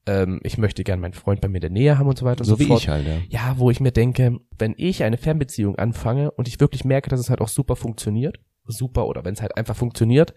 [0.06, 2.42] ähm, ich möchte gern meinen Freund bei mir in der Nähe haben und so weiter
[2.42, 2.80] und so so, wie fort.
[2.82, 3.18] ich halt, ja.
[3.28, 7.18] Ja, wo ich mir denke, wenn ich eine Fernbeziehung anfange und ich wirklich merke, dass
[7.18, 10.32] es halt auch super funktioniert, super oder wenn es halt einfach funktioniert,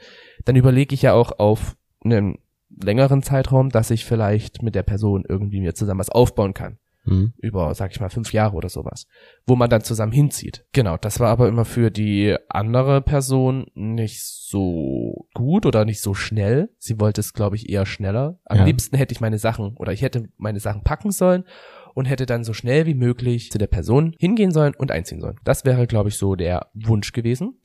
[0.45, 2.39] dann überlege ich ja auch auf einen
[2.69, 6.77] längeren Zeitraum, dass ich vielleicht mit der Person irgendwie mir zusammen was aufbauen kann.
[7.05, 7.33] Hm.
[7.37, 9.07] Über, sag ich mal, fünf Jahre oder sowas.
[9.47, 10.65] Wo man dann zusammen hinzieht.
[10.73, 16.13] Genau, das war aber immer für die andere Person nicht so gut oder nicht so
[16.13, 16.69] schnell.
[16.77, 18.39] Sie wollte es, glaube ich, eher schneller.
[18.45, 18.65] Am Ja.
[18.65, 21.45] liebsten hätte ich meine Sachen oder ich hätte meine Sachen packen sollen
[21.95, 25.37] und hätte dann so schnell wie möglich zu der Person hingehen sollen und einziehen sollen.
[25.45, 27.61] Das wäre, glaube ich, so der Wunsch gewesen.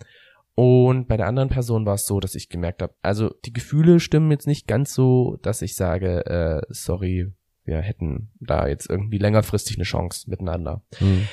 [0.57, 3.99] Und bei der anderen Person war es so, dass ich gemerkt habe, also die Gefühle
[3.99, 7.33] stimmen jetzt nicht ganz so, dass ich sage, äh, sorry,
[7.65, 10.83] wir hätten da jetzt irgendwie längerfristig eine Chance miteinander.
[10.99, 11.27] Hm.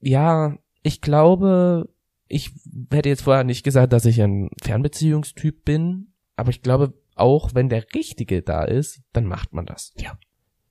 [0.00, 1.88] Ja, ich glaube,
[2.26, 2.52] ich
[2.90, 7.68] hätte jetzt vorher nicht gesagt, dass ich ein Fernbeziehungstyp bin, aber ich glaube, auch wenn
[7.68, 9.92] der Richtige da ist, dann macht man das.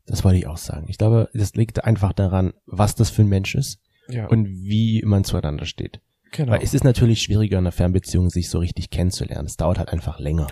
[0.05, 0.87] Das wollte ich auch sagen.
[0.89, 5.03] Ich glaube, das liegt einfach daran, was das für ein Mensch ist Ja, und wie
[5.05, 6.01] man zueinander steht.
[6.31, 6.51] Genau.
[6.53, 9.45] Weil es ist natürlich schwieriger in einer Fernbeziehung, sich so richtig kennenzulernen.
[9.45, 10.47] Es dauert halt einfach länger.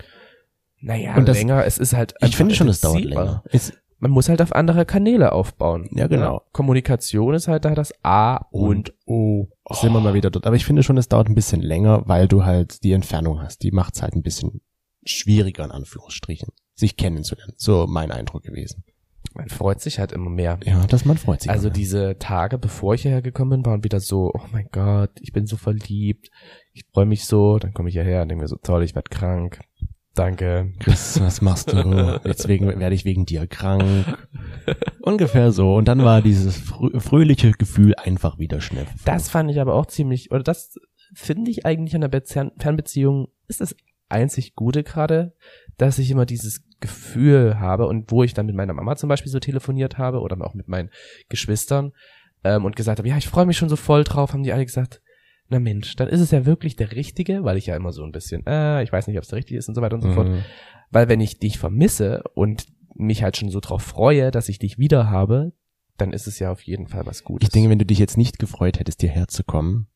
[0.80, 3.44] naja, und das- länger, es ist halt Ich finde schon, es dauert länger.
[3.52, 5.90] Es, Man muss halt auf andere Kanäle aufbauen.
[5.92, 6.44] Ja, genau.
[6.52, 9.48] Kommunikation ist halt da das A und O.
[9.72, 10.46] Sind wir mal wieder dort.
[10.46, 13.64] Aber ich finde schon, es dauert ein bisschen länger, weil du halt die Entfernung hast.
[13.64, 14.62] Die macht es halt ein bisschen
[15.04, 17.54] schwieriger, in Anführungsstrichen, sich kennenzulernen.
[17.58, 18.84] So mein Eindruck gewesen.
[19.34, 20.60] Man freut sich halt immer mehr.
[20.64, 21.52] Ja, dass man freut sich.
[21.52, 21.76] Also immer.
[21.76, 25.46] diese Tage, bevor ich hierher gekommen bin, waren wieder so, oh mein Gott, ich bin
[25.46, 26.30] so verliebt,
[26.74, 29.10] ich freue mich so, dann komme ich hierher und denke mir so, toll, ich werde
[29.10, 29.60] krank.
[30.18, 30.74] Danke.
[30.80, 32.20] Chris, was machst du?
[32.26, 34.18] Jetzt wegen, werde ich wegen dir krank.
[35.02, 35.76] Ungefähr so.
[35.76, 38.88] Und dann war dieses frö fröhliche Gefühl einfach wieder schnell.
[39.06, 40.74] Das fand ich aber auch ziemlich, oder das
[41.14, 43.76] finde ich eigentlich an der Beziehung, Fernbeziehung ist das
[44.10, 45.36] einzig Gute gerade,
[45.78, 49.32] dass ich immer dieses Gefühl habe und wo ich dann mit meiner Mama zum Beispiel
[49.32, 50.90] so telefoniert habe oder auch mit meinen
[51.30, 51.94] Geschwistern
[52.44, 54.66] ähm, und gesagt habe, ja, ich freue mich schon so voll drauf, haben die alle
[54.66, 55.02] gesagt,
[55.50, 58.12] na Mensch, dann ist es ja wirklich der Richtige, weil ich ja immer so ein
[58.12, 60.12] bisschen, äh, ich weiß nicht, ob es der Richtige ist und so weiter und so
[60.12, 60.28] fort.
[60.28, 60.44] Mhm.
[60.92, 64.78] Weil wenn ich dich vermisse und mich halt schon so drauf freue, dass ich dich
[64.78, 65.54] wieder habe,
[65.98, 67.48] dann ist es ja auf jeden Fall was Gutes.
[67.48, 69.88] Ich denke, wenn du dich jetzt nicht gefreut hättest, hierher zu kommen,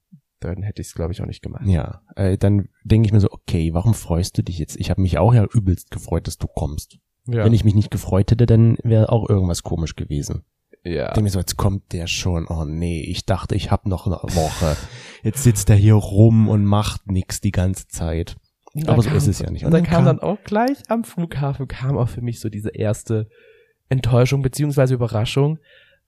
[0.41, 1.65] dann hätte ich es, glaube ich, auch nicht gemacht.
[1.65, 4.75] ja, äh, dann denke ich mir so, okay, warum freust du dich jetzt?
[4.77, 6.97] Ich habe mich auch ja übelst gefreut, dass du kommst.
[7.27, 7.45] Ja.
[7.45, 10.43] Wenn ich mich nicht gefreut hätte, dann wäre auch irgendwas komisch gewesen.
[10.83, 11.03] ja.
[11.09, 12.47] Ich denke mir so, jetzt kommt der schon.
[12.47, 14.75] Oh nee, ich dachte, ich habe noch eine Woche.
[15.23, 18.35] Jetzt sitzt er hier rum und macht nix die ganze Zeit.
[18.87, 19.65] Aber da so kam- ist es ja nicht.
[19.65, 23.27] Und dann kam dann auch gleich am Flughafen kam auch für mich so diese erste
[23.89, 25.59] Enttäuschung beziehungsweise Überraschung,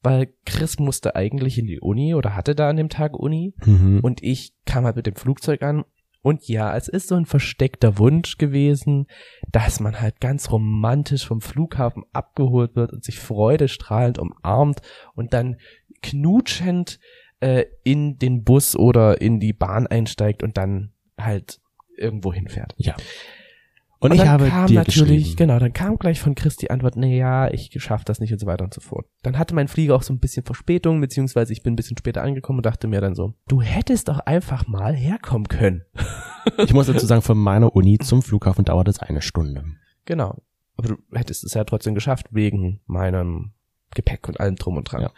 [0.04, 4.00] weil Chris musste eigentlich in die Uni oder hatte da an dem Tag Uni Mhm.
[4.02, 5.84] und ich kam halt mit dem Flugzeug an
[6.22, 9.08] und ja, es ist so ein versteckter Wunsch gewesen,
[9.52, 14.82] dass man halt ganz romantisch vom Flughafen abgeholt wird und sich freudestrahlend umarmt
[15.16, 15.58] und dann
[16.02, 17.00] knutschend
[17.40, 21.60] äh, in den Bus oder in die Bahn einsteigt und dann halt
[21.98, 22.74] irgendwo hinfährt.
[22.78, 22.96] ja.
[24.04, 26.98] Und, ich dann habe kam dir natürlich, genau, dann kam gleich von Chris die Antwort,
[26.98, 29.06] nee, ja, ich schaff das nicht und so weiter und so fort.
[29.22, 32.22] Dann hatte mein Flieger auch so ein bisschen Verspätung, beziehungsweise ich bin ein bisschen später
[32.22, 35.84] angekommen und dachte mir dann so, du hättest doch einfach mal herkommen können.
[36.58, 39.64] Ich muss dazu sagen, von meiner Uni zum Flughafen dauert es eine Stunde.
[40.04, 40.42] Genau.
[40.76, 43.54] Aber du hättest es ja trotzdem geschafft, wegen meinem
[43.96, 45.04] Gepäck und allem drum und dran.
[45.04, 45.12] Ja.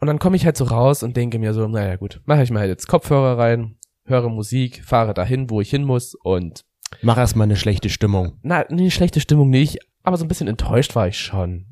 [0.00, 2.50] Und dann komme ich halt so raus und denke mir so, naja gut, mache ich
[2.50, 6.64] mal jetzt Kopfhörer rein, höre Musik, fahre dahin, wo ich hin muss und
[7.02, 8.38] Mach erstmal eine schlechte Stimmung.
[8.42, 11.64] na, nee, schlechte Stimmung nicht, aber so ein bisschen enttäuscht war ich schon.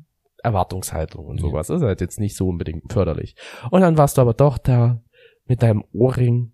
[0.43, 1.69] Erwartungshaltung und sowas.
[1.69, 3.35] ist halt jetzt nicht so unbedingt förderlich.
[3.71, 5.01] Und dann warst du aber doch da
[5.45, 6.53] mit deinem Ohrring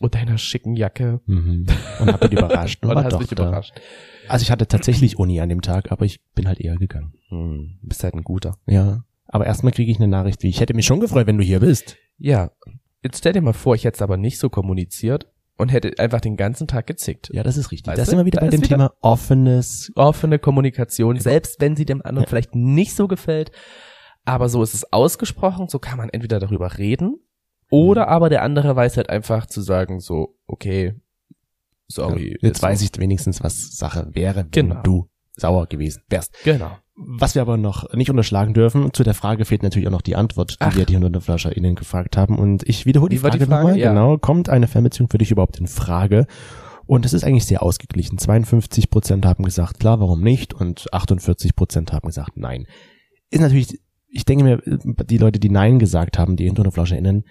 [0.00, 1.66] und deiner schicken Jacke Mhm.
[2.00, 2.82] Und hab ihn überrascht.
[2.84, 3.72] Und und hast mich überrascht.
[4.28, 7.12] Also ich hatte tatsächlich Uni an dem Tag, aber ich bin halt eher gegangen.
[7.28, 8.56] Hm, bist halt ein guter.
[8.66, 9.04] Ja.
[9.26, 11.60] Aber erstmal kriege ich eine Nachricht wie, ich hätte mich schon gefreut, wenn du hier
[11.60, 11.96] bist.
[12.18, 12.50] Ja,
[13.02, 15.28] jetzt stell dir mal vor, ich hätte es aber nicht so kommuniziert
[15.60, 17.30] und hätte einfach den ganzen Tag gezickt.
[17.32, 17.88] Ja, das ist richtig.
[17.92, 18.10] Weißt da du?
[18.10, 19.92] sind wir wieder Da bei dem Thema offenes.
[19.94, 23.52] Offene Kommunikation, selbst wenn sie dem anderen vielleicht nicht so gefällt.
[24.24, 27.16] Aber so ist es ausgesprochen, so kann man entweder darüber reden
[27.70, 30.94] oder aber der andere weiß halt einfach zu sagen so, okay,
[31.86, 32.36] sorry.
[32.42, 34.82] Jetzt ist weiß ich wenigstens, was Sache wäre, wenn Genau.
[34.82, 35.08] du
[35.40, 36.34] sauer gewesen wärst.
[36.44, 36.70] Genau.
[37.02, 40.16] Was wir aber noch nicht unterschlagen dürfen, zu der Frage fehlt natürlich auch noch die
[40.16, 40.76] Antwort, die Ach.
[40.76, 42.38] wir die HundertflascherInnen gefragt haben.
[42.38, 43.64] Und ich wiederhole die war die Frage, Frage?
[43.64, 43.78] nochmal.
[43.78, 43.88] Ja.
[43.90, 46.26] Genau, kommt eine Fernbeziehung für dich überhaupt in Frage?
[46.86, 48.18] Und es ist eigentlich sehr ausgeglichen.
[48.18, 50.52] 52 Prozent haben gesagt, klar, warum nicht?
[50.52, 52.66] Und 48 Prozent haben gesagt, nein.
[53.30, 54.60] Ist natürlich, ich denke mir,
[55.06, 57.24] die Leute, die Nein gesagt haben, die HundertflascherInnen,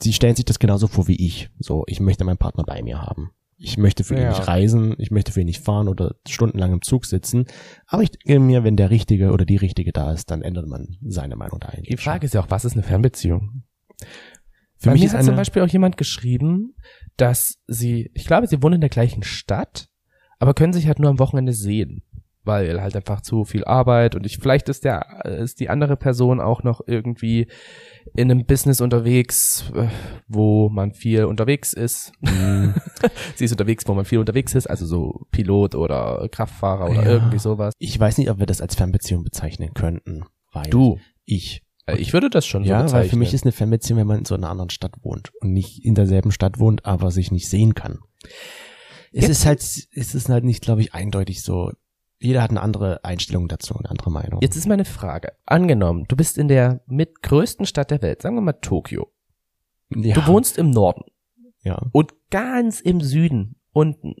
[0.00, 1.50] sie stellen sich das genauso vor wie ich.
[1.58, 3.32] So, ich möchte meinen Partner bei mir haben.
[3.58, 4.30] Ich möchte für ihn Ja.
[4.30, 7.46] nicht reisen, ich möchte für ihn nicht fahren oder stundenlang im Zug sitzen.
[7.86, 10.96] Aber ich denke mir, wenn der Richtige oder die Richtige da ist, dann ändert man
[11.02, 11.88] seine Meinung da eigentlich.
[11.88, 13.62] Die Frage ist ja auch, was ist eine Fernbeziehung?
[14.78, 16.74] Für Bei mich mir ist hat zum Beispiel auch jemand geschrieben,
[17.16, 19.88] dass sie, ich glaube, sie wohnen in der gleichen Stadt,
[20.38, 22.02] aber können sich halt nur am Wochenende sehen.
[22.46, 26.40] Weil halt einfach zu viel Arbeit und ich vielleicht ist der ist die andere Person
[26.40, 27.46] auch noch irgendwie
[28.14, 29.88] in einem Business unterwegs, äh,
[30.28, 32.12] wo man viel unterwegs ist.
[32.20, 32.74] Mhm.
[33.34, 37.10] Sie ist unterwegs, wo man viel unterwegs ist, also so Pilot oder Kraftfahrer oder Ja.
[37.10, 37.74] irgendwie sowas.
[37.78, 40.24] Ich weiß nicht, ob wir das als Fernbeziehung bezeichnen könnten.
[40.52, 40.98] Weil Du.
[41.24, 41.62] Ich.
[41.86, 43.02] Äh, Ich würde das schon so Ja, bezeichnen.
[43.02, 45.52] weil für mich ist eine Fernbeziehung, wenn man in so einer anderen Stadt wohnt und
[45.52, 47.98] nicht in derselben Stadt wohnt, aber sich nicht sehen kann.
[49.12, 51.72] Es Jetzt- ist halt, es ist halt nicht, glaube ich, eindeutig so.
[52.18, 54.40] Jeder hat eine andere Einstellung dazu, eine andere Meinung.
[54.40, 55.32] Jetzt ist meine Frage.
[55.44, 59.12] Angenommen, du bist in der mit größten Stadt der Welt, sagen wir mal Tokio.
[59.90, 61.02] ja, Du wohnst im Norden
[61.62, 61.80] ja.
[61.92, 64.14] und ganz im Süden unten,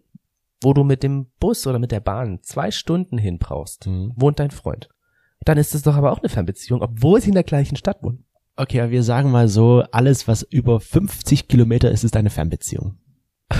[0.62, 4.12] wo du mit dem Bus oder mit der Bahn zwei Stunden hin brauchst, Mhm.
[4.16, 4.88] wohnt dein Freund.
[5.44, 8.24] Dann ist es doch aber auch eine Fernbeziehung, obwohl sie in der gleichen Stadt wohnen.
[8.56, 12.98] Okay, aber wir sagen mal so, alles, was über 50 Kilometer ist, ist eine Fernbeziehung.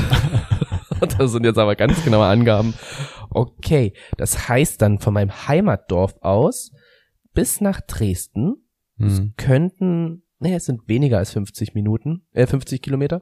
[1.18, 2.72] Das sind jetzt aber ganz genaue Angaben.
[3.36, 6.72] Okay, das heißt dann von meinem Heimatdorf aus
[7.34, 8.62] bis nach Dresden
[8.98, 9.34] Mhm.
[9.36, 13.20] könnten, nee, es sind weniger als 50 Minuten, äh, 50 Kilometer.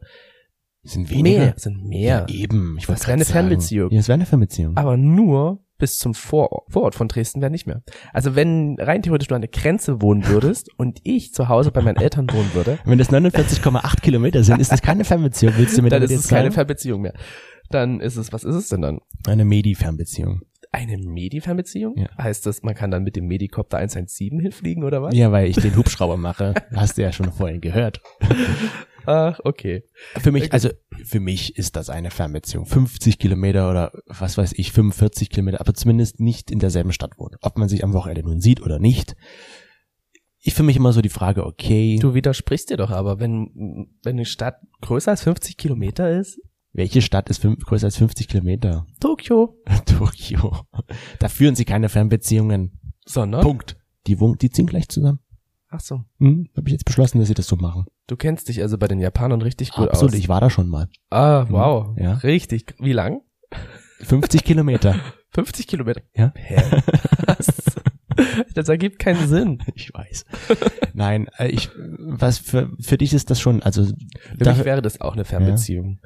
[0.85, 1.39] Sind weniger.
[1.41, 2.27] Mehr, sind mehr.
[2.29, 2.77] Ja, eben.
[2.79, 3.33] Ich Das wollte wäre eine sagen.
[3.49, 3.91] Fernbeziehung.
[3.91, 4.77] Ja, es wäre eine Fernbeziehung.
[4.77, 7.83] aber nur bis zum Vorort, Vorort von Dresden wäre nicht mehr.
[8.13, 11.83] Also wenn rein theoretisch du an der Grenze wohnen würdest und ich zu Hause bei
[11.83, 15.55] meinen Eltern wohnen würde, Wenn das 49,8 Kilometer sind, ist das keine Fernbeziehung.
[15.57, 16.53] Willst du mir dann ist es keine?
[16.53, 17.15] Fernbeziehung mehr.
[17.75, 19.01] Dann ist es, was ist es denn dann?
[19.27, 20.43] Eine Medi-Fernbeziehung.
[20.71, 21.99] Eine Medi-Fernbeziehung?
[21.99, 22.09] Ja.
[22.17, 25.13] Heißt das, man kann dann mit dem Medikopter 117 hinfliegen oder was?
[25.13, 26.55] Ja, weil ich den Hubschrauber mache.
[26.75, 28.01] Hast du ja schon vorhin gehört.
[29.07, 29.83] Ach, okay.
[30.21, 30.71] Für mich, also
[31.05, 32.65] für mich ist das eine Fernbeziehung.
[32.65, 37.37] 50 Kilometer oder was weiß ich, 45 Kilometer, aber zumindest nicht in derselben Stadt wohnen.
[37.43, 39.17] Ob man sich am Wochenende nun sieht oder nicht.
[40.39, 44.17] Ich für mich immer so die Frage, okay, Du widersprichst dir doch aber, wenn, wenn
[44.17, 46.39] eine Stadt größer als 50 Kilometer ist,
[46.75, 48.87] welche Stadt ist fünf, größer als 50 Kilometer?
[49.01, 49.57] Tokio,
[49.87, 50.57] Tokio.
[51.19, 52.79] Da führen sie keine Fernbeziehungen.
[53.07, 53.77] sondern, Punkt.
[54.07, 55.21] Die, die ziehen gleich zusammen.
[55.71, 57.87] ach so, Hm, Habe ich jetzt beschlossen, dass sie das so machen.
[58.09, 60.19] du kennst dich also bei den Japanern richtig gut Absolut, aus.
[60.19, 60.89] ich war da schon mal.
[61.11, 61.97] Ah, wow.
[61.99, 62.15] Ja.
[62.15, 62.75] Richtig.
[62.79, 63.23] Wie lang?
[64.03, 64.97] 50 Kilometer.
[65.31, 66.03] 50 Kilometer.
[66.15, 66.33] Ja.
[66.37, 66.61] Hä?
[68.55, 69.59] Das ergibt keinen Sinn.
[69.75, 70.25] Ich weiß.
[70.93, 73.85] Nein, äh, ich, was für, für dich ist das schon, also,
[74.39, 75.99] Für mich wäre das auch eine Fernbeziehung.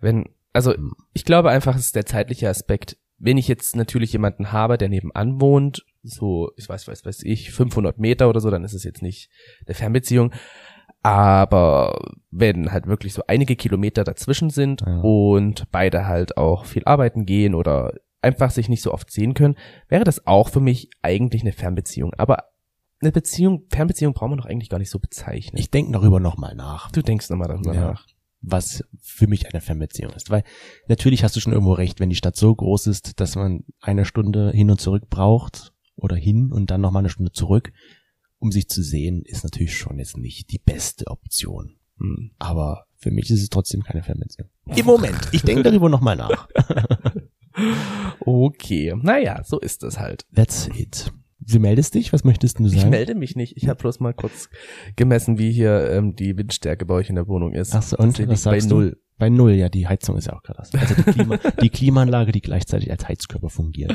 [0.00, 0.74] Wenn, also,
[1.12, 2.96] ich glaube einfach, es ist der zeitliche Aspekt.
[3.18, 7.50] Wenn ich jetzt natürlich jemanden habe, der nebenan wohnt, so, ich weiß, weiß, weiß ich,
[7.50, 9.30] 500 Meter oder so, dann ist es jetzt nicht
[9.66, 10.32] eine Fernbeziehung.
[11.02, 11.98] Aber
[12.30, 15.00] wenn halt wirklich so einige Kilometer dazwischen sind Ja.
[15.00, 19.56] und beide halt auch viel arbeiten gehen oder einfach sich nicht so oft sehen können,
[19.88, 22.12] wäre das auch für mich eigentlich eine Fernbeziehung.
[22.14, 22.44] Aber
[23.00, 25.60] eine Beziehung, Fernbeziehung braucht man doch eigentlich gar nicht so bezeichnen.
[25.60, 27.80] ich denke darüber nochmal nach, du denkst nochmal darüber Ja.
[27.92, 28.06] nach.
[28.40, 30.30] Was für mich eine Fernbeziehung ist.
[30.30, 30.44] Weil
[30.88, 34.04] natürlich hast du schon irgendwo recht, wenn die Stadt so groß ist, dass man eine
[34.04, 37.72] Stunde hin und zurück braucht oder hin und dann nochmal eine Stunde zurück,
[38.38, 41.76] um sich zu sehen, ist natürlich schon jetzt nicht die beste Option.
[41.98, 42.32] Hm.
[42.38, 44.50] Aber für mich ist es trotzdem keine Fernbeziehung.
[44.74, 45.28] Im Moment.
[45.32, 46.48] Ich denke darüber nochmal nach.
[48.20, 50.26] Okay, naja, so ist es halt.
[50.34, 51.12] That's it.
[51.50, 52.12] Du meldest dich?
[52.12, 52.78] Was möchtest du sagen?
[52.78, 53.56] Ich melde mich nicht.
[53.56, 54.48] Ich habe bloß mal kurz
[54.96, 57.74] gemessen, wie hier ähm, die Windstärke bei euch in der Wohnung ist.
[57.74, 58.90] Ach so, und was liegt bei sagst null.
[58.92, 58.96] du?
[59.18, 60.72] Bei null, ja, die Heizung ist ja auch krass.
[60.74, 63.94] Also die, Klima, die Klimaanlage, die gleichzeitig als Heizkörper fungiert.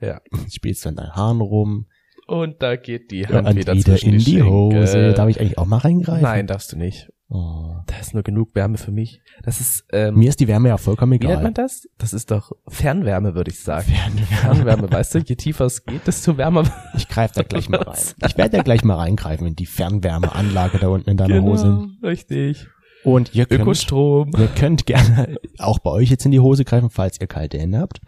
[0.00, 0.20] Ja.
[0.50, 1.86] Spielst du an deinen Haaren rum
[2.26, 4.42] Und da geht die Hand und wieder, wieder in die.
[4.42, 5.12] Hose.
[5.12, 6.22] Darf ich eigentlich auch mal reingreifen?
[6.22, 7.10] Nein, darfst du nicht.
[7.28, 7.74] Oh.
[7.86, 9.20] Da ist nur genug Wärme für mich.
[9.42, 11.42] Das ist, ähm, Mir ist die Wärme ja vollkommen wie nennt egal.
[11.42, 11.88] man das?
[11.98, 13.88] Das ist doch Fernwärme, würde ich sagen.
[13.92, 14.26] Fernwärme.
[14.26, 16.64] Fernwärme, weißt du, je tiefer es geht, desto wärmer.
[16.96, 17.96] Ich greife da gleich mal rein.
[18.26, 21.64] Ich werde da gleich mal reingreifen in die Fernwärmeanlage da unten in deiner Hose.
[21.64, 22.68] Genau, richtig.
[23.02, 24.30] Und ihr könnt, Ökostrom.
[24.38, 27.78] ihr könnt gerne auch bei euch jetzt in die Hose greifen, falls ihr kalte Hände
[27.78, 28.00] habt.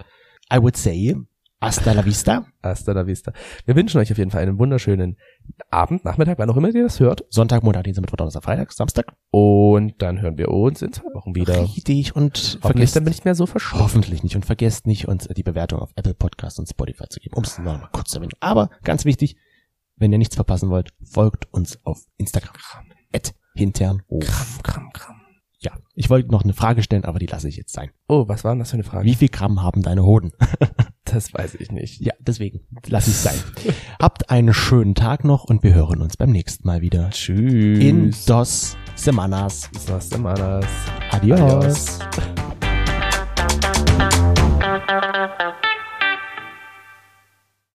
[0.52, 1.16] I would say,
[1.60, 2.46] hasta la vista.
[2.62, 3.32] Hasta la vista.
[3.64, 5.16] Wir wünschen euch auf jeden Fall einen wunderschönen
[5.70, 7.24] Abend, Nachmittag, wann auch immer ihr das hört.
[7.30, 9.12] Sonntag, Montag, Dienstag, Mittwoch, Donnerstag, Freitag, Samstag.
[9.30, 11.62] Und dann hören wir uns in zwei Wochen wieder.
[11.62, 13.84] Richtig und vergesst dann bin ich nicht mehr so verschwunden.
[13.84, 14.36] Hoffentlich nicht.
[14.36, 17.58] Und vergesst nicht, uns die Bewertung auf Apple Podcast und Spotify zu geben, um es
[17.58, 18.32] noch mal kurz zu erwähnen.
[18.40, 19.36] Aber ganz wichtig,
[19.96, 22.54] wenn ihr nichts verpassen wollt, folgt uns auf Instagram.
[23.12, 24.02] At hintern.
[24.08, 25.17] Kram, kram, kram.
[25.98, 27.90] Ich wollte noch eine Frage stellen, aber die lasse ich jetzt sein.
[28.06, 29.04] Oh, was war denn das für eine Frage?
[29.04, 30.32] Wie viel Gramm haben deine Hoden?
[31.10, 32.02] Das weiß ich nicht.
[32.02, 33.34] Ja, deswegen lasse ich sein.
[33.98, 37.08] Habt einen schönen Tag noch und wir hören uns beim nächsten Mal wieder.
[37.08, 37.78] Tschüss.
[37.78, 39.70] In dos semanas.
[39.86, 40.66] Dos semanas.
[41.10, 41.40] Adios.
[41.40, 41.98] Adios.